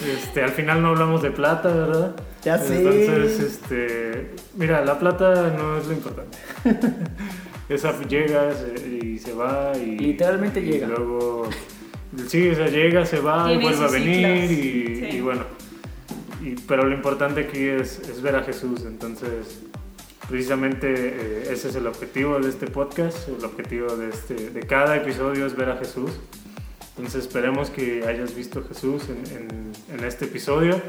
[0.00, 2.14] Este, al final no hablamos de plata, ¿verdad?
[2.44, 2.76] Ya sé.
[2.78, 6.38] Entonces, este, mira, la plata no es lo importante.
[7.68, 9.96] Esa llega se- y se va y...
[9.98, 10.88] Literalmente y llega.
[10.88, 11.48] luego,
[12.26, 14.56] sí, o sea, llega, se va y Tiene vuelve a venir y,
[14.96, 15.16] Sí.
[15.16, 15.42] y bueno.
[16.42, 19.60] Y- pero lo importante aquí es, es ver a Jesús, entonces
[20.28, 24.96] precisamente eh, ese es el objetivo de este podcast, el objetivo de, este, de cada
[24.96, 26.10] episodio es ver a Jesús.
[26.96, 30.80] Entonces esperemos que hayas visto a Jesús en, en- en este episodio.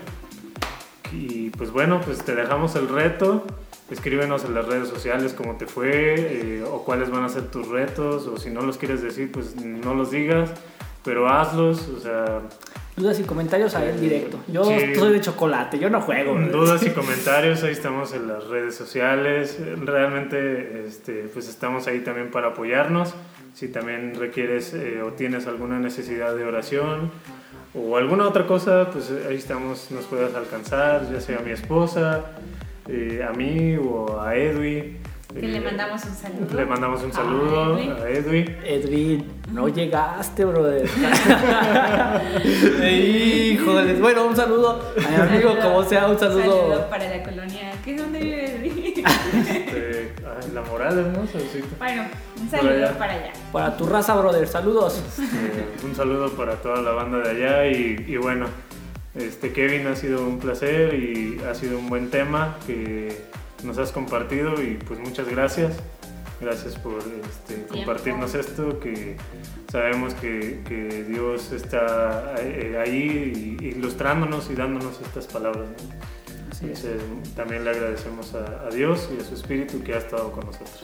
[1.11, 3.45] Y pues bueno, pues te dejamos el reto.
[3.89, 7.67] Escríbenos en las redes sociales cómo te fue eh, o cuáles van a ser tus
[7.67, 10.49] retos o si no los quieres decir, pues no los digas,
[11.03, 11.89] pero hazlos.
[11.89, 12.41] O sea,
[12.95, 14.37] Dudas y comentarios a él directo.
[14.47, 14.95] Yo Sí.
[14.95, 16.37] soy de chocolate, yo no juego.
[16.51, 19.57] dudas y comentarios, ahí estamos en las redes sociales.
[19.79, 23.13] Realmente este, pues estamos ahí también para apoyarnos.
[23.53, 27.11] Si también requieres eh, o tienes alguna necesidad de oración
[27.73, 32.25] o alguna otra cosa, pues ahí estamos, nos puedes alcanzar, ya sea a mi esposa,
[32.89, 34.97] eh, a mí o a Edwi.
[35.33, 36.53] Que le Eh, mandamos un saludo.
[36.57, 38.53] Le mandamos un A saludo a Edwi.
[38.65, 40.85] Edwin, no llegaste, brother.
[42.91, 44.01] Híjoles.
[44.01, 46.87] Bueno, un saludo a mi amigo, como sea, un saludo.
[46.89, 47.71] para la colonia.
[47.85, 48.87] ¿Qué dónde vive?
[48.89, 49.60] Este, ay,
[50.53, 51.25] la Morales, ¿no?
[51.27, 51.67] Saludcita.
[51.77, 52.03] bueno,
[52.39, 52.97] un saludo allá.
[52.97, 53.33] para allá.
[53.51, 54.47] Para tu raza, brother.
[54.47, 55.01] Saludos.
[55.19, 58.47] Eh, un saludo para toda la banda de allá y, y bueno,
[59.15, 63.25] este Kevin ha sido un placer y ha sido un buen tema que
[63.63, 65.73] nos has compartido y pues muchas gracias.
[66.39, 66.97] Gracias por
[67.29, 69.15] este, compartirnos esto, que
[69.71, 75.67] sabemos que, que Dios está eh, ahí ilustrándonos y dándonos estas palabras.
[75.67, 76.20] ¿no?
[76.61, 76.83] Así es.
[76.83, 80.45] Entonces, también le agradecemos a, a Dios y a su Espíritu que ha estado con
[80.45, 80.83] nosotros.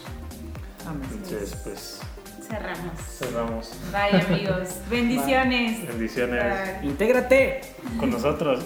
[0.87, 1.07] Amén.
[1.11, 1.99] Entonces, pues
[2.47, 2.91] Cerramos.
[3.19, 3.71] cerramos.
[3.91, 4.69] Bye amigos.
[4.89, 5.85] Bendiciones.
[5.87, 6.43] Bendiciones
[6.81, 6.89] Bye.
[6.89, 7.61] Intégrate.
[7.99, 8.63] con nosotros.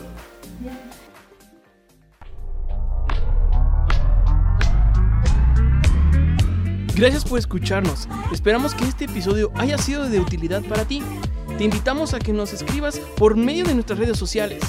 [6.95, 8.07] Gracias por escucharnos.
[8.31, 11.01] Esperamos que este episodio haya sido de utilidad para ti.
[11.57, 14.61] Te invitamos a que nos escribas por medio de nuestras redes sociales.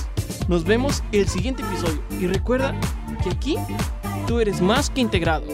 [0.48, 2.74] Nos vemos el siguiente episodio y recuerda
[3.22, 3.56] que aquí
[4.26, 5.46] tú eres más que integrado.